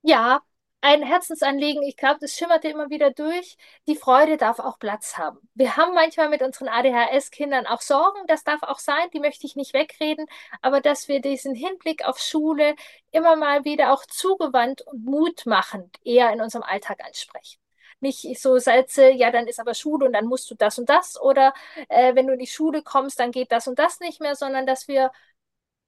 Ja, 0.03 0.41
ein 0.83 1.03
Herzensanliegen, 1.03 1.83
ich 1.83 1.97
glaube, 1.97 2.19
das 2.21 2.33
schimmerte 2.35 2.69
immer 2.69 2.89
wieder 2.89 3.11
durch. 3.11 3.57
Die 3.87 3.97
Freude 3.97 4.39
darf 4.39 4.59
auch 4.59 4.79
Platz 4.79 5.19
haben. 5.19 5.39
Wir 5.55 5.77
haben 5.77 5.93
manchmal 5.95 6.31
mit 6.31 6.41
unseren 6.43 6.69
ADHS-Kindern 6.69 7.67
auch 7.67 7.83
Sorgen, 7.83 8.27
das 8.27 8.45
darf 8.45 8.63
auch 8.63 8.79
sein, 8.79 9.11
die 9.13 9.21
möchte 9.21 9.47
ich 9.47 9.57
nicht 9.57 9.75
wegreden, 9.75 10.27
aber 10.63 10.81
dass 10.81 11.09
wir 11.09 11.21
diesen 11.21 11.55
Hinblick 11.55 12.05
auf 12.07 12.19
Schule 12.19 12.77
immer 13.11 13.37
mal 13.37 13.65
wieder 13.67 13.93
auch 13.93 14.07
zugewandt 14.07 14.81
und 14.83 15.05
mutmachend 15.05 15.99
eher 16.03 16.33
in 16.33 16.41
unserem 16.41 16.63
Alltag 16.65 17.01
ansprechen. 17.05 17.61
Nicht 18.03 18.41
so 18.41 18.57
Sätze, 18.59 19.11
ja, 19.11 19.31
dann 19.31 19.47
ist 19.47 19.61
aber 19.61 19.75
Schule 19.75 20.07
und 20.07 20.15
dann 20.15 20.25
musst 20.27 20.51
du 20.51 20.55
das 20.55 20.79
und 20.79 20.89
das 20.89 21.21
oder 21.21 21.53
äh, 21.91 22.15
wenn 22.15 22.27
du 22.27 22.33
in 22.33 22.39
die 22.39 22.47
Schule 22.47 22.83
kommst, 22.83 23.21
dann 23.21 23.31
geht 23.33 23.53
das 23.53 23.69
und 23.69 23.79
das 23.79 24.01
nicht 24.01 24.21
mehr, 24.23 24.35
sondern 24.35 24.67
dass 24.67 24.89
wir 24.89 25.13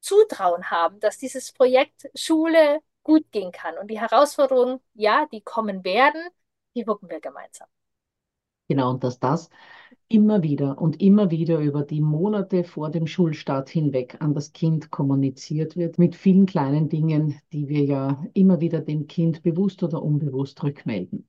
Zutrauen 0.00 0.70
haben, 0.70 1.00
dass 1.00 1.18
dieses 1.18 1.52
Projekt 1.52 2.08
Schule 2.14 2.80
gut 3.02 3.30
gehen 3.32 3.52
kann. 3.52 3.78
Und 3.78 3.90
die 3.90 4.00
Herausforderungen, 4.00 4.80
ja, 4.94 5.26
die 5.32 5.40
kommen 5.42 5.84
werden, 5.84 6.22
die 6.74 6.86
wuppen 6.86 7.08
wir 7.10 7.20
gemeinsam. 7.20 7.68
Genau, 8.68 8.90
und 8.90 9.04
dass 9.04 9.20
das 9.20 9.50
immer 10.08 10.42
wieder 10.42 10.80
und 10.80 11.00
immer 11.02 11.30
wieder 11.30 11.58
über 11.60 11.82
die 11.84 12.00
Monate 12.00 12.64
vor 12.64 12.90
dem 12.90 13.06
Schulstart 13.06 13.68
hinweg 13.68 14.16
an 14.20 14.34
das 14.34 14.52
Kind 14.52 14.90
kommuniziert 14.90 15.76
wird, 15.76 15.98
mit 15.98 16.16
vielen 16.16 16.46
kleinen 16.46 16.88
Dingen, 16.88 17.40
die 17.52 17.68
wir 17.68 17.84
ja 17.84 18.24
immer 18.34 18.60
wieder 18.60 18.80
dem 18.80 19.06
Kind 19.08 19.42
bewusst 19.42 19.82
oder 19.84 20.02
unbewusst 20.02 20.62
rückmelden. 20.64 21.28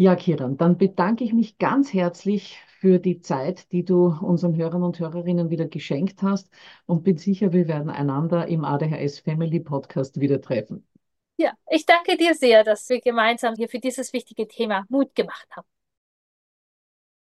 Ja, 0.00 0.14
Kiran, 0.14 0.56
dann 0.56 0.78
bedanke 0.78 1.24
ich 1.24 1.32
mich 1.32 1.58
ganz 1.58 1.92
herzlich 1.92 2.58
für 2.78 3.00
die 3.00 3.20
Zeit, 3.20 3.72
die 3.72 3.84
du 3.84 4.06
unseren 4.06 4.54
Hörern 4.54 4.84
und 4.84 5.00
Hörerinnen 5.00 5.50
wieder 5.50 5.66
geschenkt 5.66 6.22
hast 6.22 6.48
und 6.86 7.02
bin 7.02 7.16
sicher, 7.18 7.52
wir 7.52 7.66
werden 7.66 7.90
einander 7.90 8.46
im 8.46 8.64
ADHS 8.64 9.18
Family 9.18 9.58
Podcast 9.58 10.20
wieder 10.20 10.40
treffen. 10.40 10.86
Ja, 11.36 11.52
ich 11.68 11.84
danke 11.84 12.16
dir 12.16 12.36
sehr, 12.36 12.62
dass 12.62 12.88
wir 12.88 13.00
gemeinsam 13.00 13.56
hier 13.56 13.68
für 13.68 13.80
dieses 13.80 14.12
wichtige 14.12 14.46
Thema 14.46 14.84
Mut 14.88 15.16
gemacht 15.16 15.48
haben. 15.50 15.66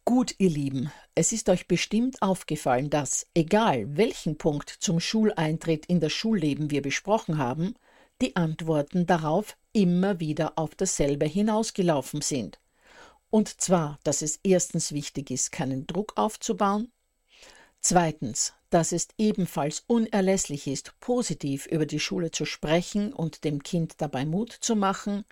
Gut, 0.05 0.35
ihr 0.37 0.49
Lieben, 0.51 0.91
es 1.15 1.31
ist 1.31 1.49
euch 1.49 1.67
bestimmt 1.67 2.21
aufgefallen, 2.21 2.91
dass, 2.91 3.25
egal 3.33 3.97
welchen 3.97 4.37
Punkt 4.37 4.69
zum 4.69 4.99
Schuleintritt 4.99 5.87
in 5.87 5.99
das 5.99 6.13
Schulleben 6.13 6.69
wir 6.69 6.83
besprochen 6.83 7.39
haben, 7.39 7.73
die 8.21 8.35
Antworten 8.35 9.07
darauf 9.07 9.57
immer 9.73 10.19
wieder 10.19 10.57
auf 10.57 10.75
dasselbe 10.75 11.25
hinausgelaufen 11.25 12.21
sind. 12.21 12.59
Und 13.29 13.61
zwar, 13.61 13.99
dass 14.03 14.21
es 14.21 14.39
erstens 14.43 14.91
wichtig 14.91 15.29
ist, 15.31 15.51
keinen 15.51 15.85
Druck 15.85 16.13
aufzubauen, 16.17 16.91
zweitens, 17.79 18.53
dass 18.69 18.91
es 18.91 19.07
ebenfalls 19.17 19.83
unerlässlich 19.87 20.67
ist, 20.67 20.93
positiv 20.99 21.65
über 21.67 21.85
die 21.85 21.99
Schule 21.99 22.31
zu 22.31 22.45
sprechen 22.45 23.13
und 23.13 23.43
dem 23.43 23.63
Kind 23.63 23.95
dabei 23.99 24.25
Mut 24.25 24.51
zu 24.51 24.75
machen, 24.75 25.25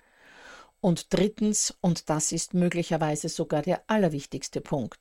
und 0.80 1.12
drittens, 1.12 1.76
und 1.80 2.08
das 2.08 2.30
ist 2.30 2.54
möglicherweise 2.54 3.28
sogar 3.28 3.62
der 3.62 3.82
allerwichtigste 3.88 4.60
Punkt, 4.60 5.00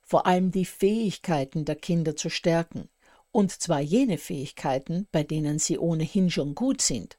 vor 0.00 0.26
allem 0.26 0.50
die 0.50 0.64
Fähigkeiten 0.64 1.66
der 1.66 1.76
Kinder 1.76 2.16
zu 2.16 2.30
stärken, 2.30 2.88
und 3.30 3.52
zwar 3.52 3.80
jene 3.80 4.16
Fähigkeiten, 4.16 5.06
bei 5.12 5.22
denen 5.22 5.58
sie 5.58 5.78
ohnehin 5.78 6.30
schon 6.30 6.54
gut 6.54 6.80
sind. 6.80 7.18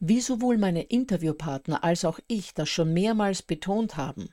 Wie 0.00 0.20
sowohl 0.20 0.58
meine 0.58 0.82
Interviewpartner 0.82 1.82
als 1.82 2.04
auch 2.04 2.20
ich 2.28 2.54
das 2.54 2.68
schon 2.68 2.92
mehrmals 2.92 3.42
betont 3.42 3.96
haben, 3.96 4.28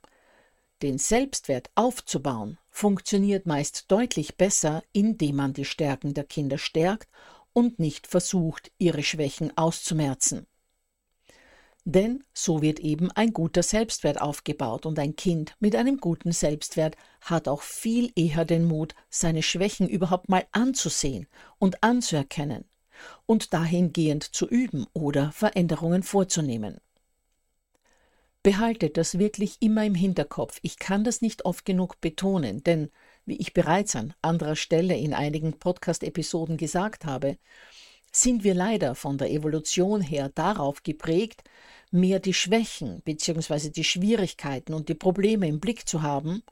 den 0.84 1.00
Selbstwert 1.00 1.72
aufzubauen 1.74 2.60
funktioniert 2.70 3.48
meist 3.48 3.86
deutlich 3.90 4.36
besser, 4.38 4.84
indem 4.92 5.38
man 5.38 5.54
die 5.54 5.66
Stärken 5.66 6.14
der 6.14 6.26
Kinder 6.26 6.60
stärkt 6.60 7.10
und 7.52 7.80
nicht 7.80 8.06
versucht, 8.06 8.72
ihre 8.78 9.02
Schwächen 9.02 9.58
auszumerzen. 9.58 10.46
Denn 11.84 12.24
so 12.34 12.62
wird 12.62 12.80
eben 12.80 13.10
ein 13.12 13.34
guter 13.34 13.64
Selbstwert 13.64 14.22
aufgebaut 14.22 14.86
und 14.86 15.00
ein 15.00 15.16
Kind 15.16 15.56
mit 15.60 15.76
einem 15.76 15.98
guten 15.98 16.32
Selbstwert 16.32 16.96
hat 17.22 17.48
auch 17.48 17.62
viel 17.62 18.12
eher 18.16 18.46
den 18.46 18.66
Mut, 18.66 18.94
seine 19.10 19.42
Schwächen 19.42 19.88
überhaupt 19.88 20.30
mal 20.30 20.46
anzusehen 20.52 21.28
und 21.58 21.84
anzuerkennen 21.84 22.66
und 23.26 23.54
dahingehend 23.54 24.24
zu 24.24 24.48
üben 24.48 24.86
oder 24.94 25.32
Veränderungen 25.32 26.04
vorzunehmen. 26.04 26.80
Behaltet 28.44 28.98
das 28.98 29.18
wirklich 29.18 29.58
immer 29.60 29.86
im 29.86 29.96
Hinterkopf. 29.96 30.60
Ich 30.62 30.78
kann 30.78 31.04
das 31.04 31.22
nicht 31.22 31.46
oft 31.46 31.66
genug 31.66 32.00
betonen, 32.00 32.64
denn 32.64 32.92
wie 33.26 33.38
ich 33.38 33.54
bereits 33.54 33.96
an 33.96 34.14
anderer 34.22 34.56
Stelle 34.56 34.96
in 34.96 35.16
einigen 35.16 35.58
Podcast-Episoden 35.58 36.58
gesagt 36.58 37.06
habe, 37.06 37.40
sind 38.12 38.44
wir 38.44 38.54
leider 38.54 38.96
von 38.96 39.18
der 39.18 39.32
Evolution 39.32 40.00
her 40.00 40.32
darauf 40.34 40.84
geprägt, 40.84 41.44
mehr 41.92 42.20
die 42.20 42.34
Schwächen 42.34 43.02
bzw. 43.04 43.72
die 43.72 43.84
Schwierigkeiten 43.84 44.74
und 44.74 44.90
die 44.90 44.96
Probleme 44.96 45.48
im 45.48 45.60
Blick 45.60 45.88
zu 45.88 46.02
haben, 46.02 46.44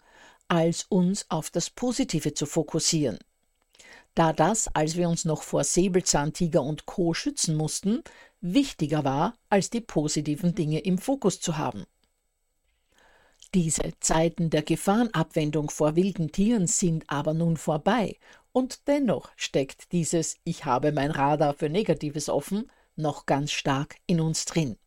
als 0.48 0.86
uns 0.90 1.30
auf 1.30 1.52
das 1.52 1.70
Positive 1.70 2.34
zu 2.34 2.46
fokussieren. 2.46 3.20
Da 4.16 4.32
das, 4.32 4.68
als 4.76 4.96
wir 4.96 5.10
uns 5.10 5.26
noch 5.26 5.42
vor 5.42 5.64
Säbelzahntiger 5.64 6.62
und 6.62 6.86
Co. 6.86 7.14
schützen 7.14 7.56
mussten, 7.56 8.04
wichtiger 8.42 9.04
war, 9.04 9.36
als 9.50 9.70
die 9.70 9.82
positiven 9.82 10.54
Dinge 10.54 10.80
im 10.80 10.98
Fokus 10.98 11.40
zu 11.40 11.58
haben. 11.58 11.86
Diese 13.54 13.94
Zeiten 14.00 14.50
der 14.50 14.64
Gefahrenabwendung 14.64 15.70
vor 15.70 15.96
wilden 15.96 16.32
Tieren 16.32 16.68
sind 16.68 17.04
aber 17.08 17.34
nun 17.34 17.58
vorbei, 17.58 18.18
und 18.52 18.88
dennoch 18.88 19.32
steckt 19.36 19.92
dieses 19.92 20.38
Ich 20.44 20.66
habe 20.66 20.92
mein 20.92 21.12
Radar 21.12 21.54
für 21.56 21.70
Negatives 21.70 22.30
offen 22.30 22.72
noch 22.96 23.26
ganz 23.26 23.52
stark 23.52 23.96
in 24.06 24.22
uns 24.22 24.46
drin. 24.46 24.78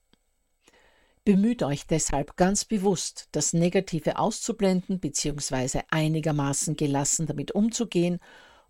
Bemüht 1.25 1.65
euch 1.65 1.89
deshalb 1.89 2.37
ganz 2.37 2.65
bewusst, 2.65 3.29
das 3.33 3.53
Negative 3.53 4.19
auszublenden 4.19 5.01
bzw. 5.01 5.81
einigermaßen 5.91 6.77
gelassen 6.77 7.27
damit 7.27 7.53
umzugehen 7.53 8.21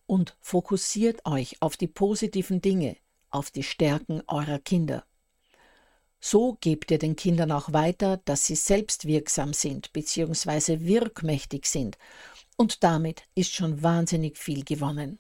und 0.07 0.37
fokussiert 0.41 1.25
euch 1.27 1.57
auf 1.61 1.77
die 1.77 1.89
positiven 1.89 2.61
Dinge, 2.61 2.97
auf 3.31 3.51
die 3.51 3.63
Stärken 3.63 4.23
eurer 4.27 4.59
Kinder. 4.59 5.05
So 6.21 6.57
gebt 6.61 6.91
ihr 6.91 6.99
den 6.99 7.17
Kindern 7.17 7.53
auch 7.53 7.73
weiter, 7.73 8.19
dass 8.25 8.47
sie 8.47 8.57
selbstwirksam 8.57 9.53
sind 9.53 9.93
bzw. 9.93 10.81
wirkmächtig 10.81 11.67
sind, 11.67 11.99
und 12.57 12.83
damit 12.83 13.25
ist 13.35 13.53
schon 13.53 13.83
wahnsinnig 13.83 14.39
viel 14.39 14.65
gewonnen. 14.65 15.19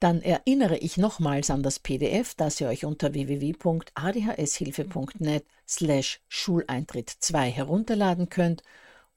Dann 0.00 0.22
erinnere 0.22 0.78
ich 0.78 0.96
nochmals 0.96 1.50
an 1.50 1.62
das 1.62 1.78
PDF, 1.80 2.34
das 2.34 2.60
ihr 2.60 2.68
euch 2.68 2.84
unter 2.84 3.14
www.adhshilfe.net 3.14 5.44
slash 5.66 6.20
Schuleintritt 6.28 7.10
2 7.10 7.50
herunterladen 7.50 8.28
könnt. 8.28 8.62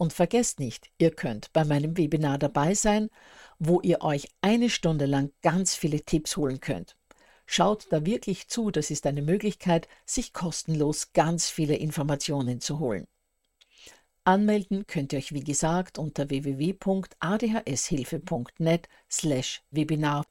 Und 0.02 0.14
vergesst 0.14 0.60
nicht, 0.60 0.90
ihr 0.98 1.12
könnt 1.12 1.54
bei 1.54 1.64
meinem 1.64 1.96
Webinar 1.96 2.40
dabei 2.40 2.74
sein, 2.74 3.12
wo 3.60 3.82
ihr 3.82 4.02
euch 4.02 4.30
eine 4.42 4.72
Stunde 4.72 5.06
lang 5.06 5.32
ganz 5.44 5.76
viele 5.76 6.02
Tipps 6.02 6.38
holen 6.38 6.60
könnt. 6.60 6.98
Schaut 7.46 7.86
da 7.92 8.04
wirklich 8.04 8.48
zu, 8.48 8.72
das 8.72 8.90
ist 8.90 9.06
eine 9.06 9.22
Möglichkeit, 9.22 9.88
sich 10.04 10.34
kostenlos 10.34 11.14
ganz 11.14 11.52
viele 11.52 11.76
Informationen 11.76 12.62
zu 12.62 12.80
holen. 12.80 13.06
Anmelden 14.24 14.88
könnt 14.88 15.14
ihr 15.14 15.20
euch 15.20 15.36
wie 15.36 15.44
gesagt 15.44 16.00
unter 16.00 16.32
www.adhshilfe.net 16.32 18.90
slash 19.08 19.62
Webinar 19.70 20.26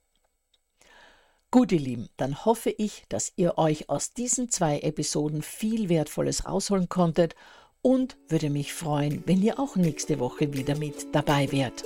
Gut, 1.53 1.73
ihr 1.73 1.81
Lieben, 1.81 2.09
dann 2.17 2.45
hoffe 2.45 2.71
ich, 2.71 3.05
dass 3.09 3.33
ihr 3.35 3.59
euch 3.59 3.89
aus 3.89 4.13
diesen 4.13 4.51
zwei 4.51 4.79
Episoden 4.81 5.43
viel 5.43 5.89
Wertvolles 5.89 6.47
rausholen 6.47 6.89
konntet 6.89 7.35
und 7.83 8.17
würde 8.29 8.51
mich 8.51 8.73
freuen, 8.73 9.23
wenn 9.27 9.43
ihr 9.43 9.59
auch 9.59 9.77
nächste 9.77 10.19
Woche 10.19 10.53
wieder 10.53 10.77
mit 10.77 11.15
dabei 11.15 11.51
wärt. 11.53 11.85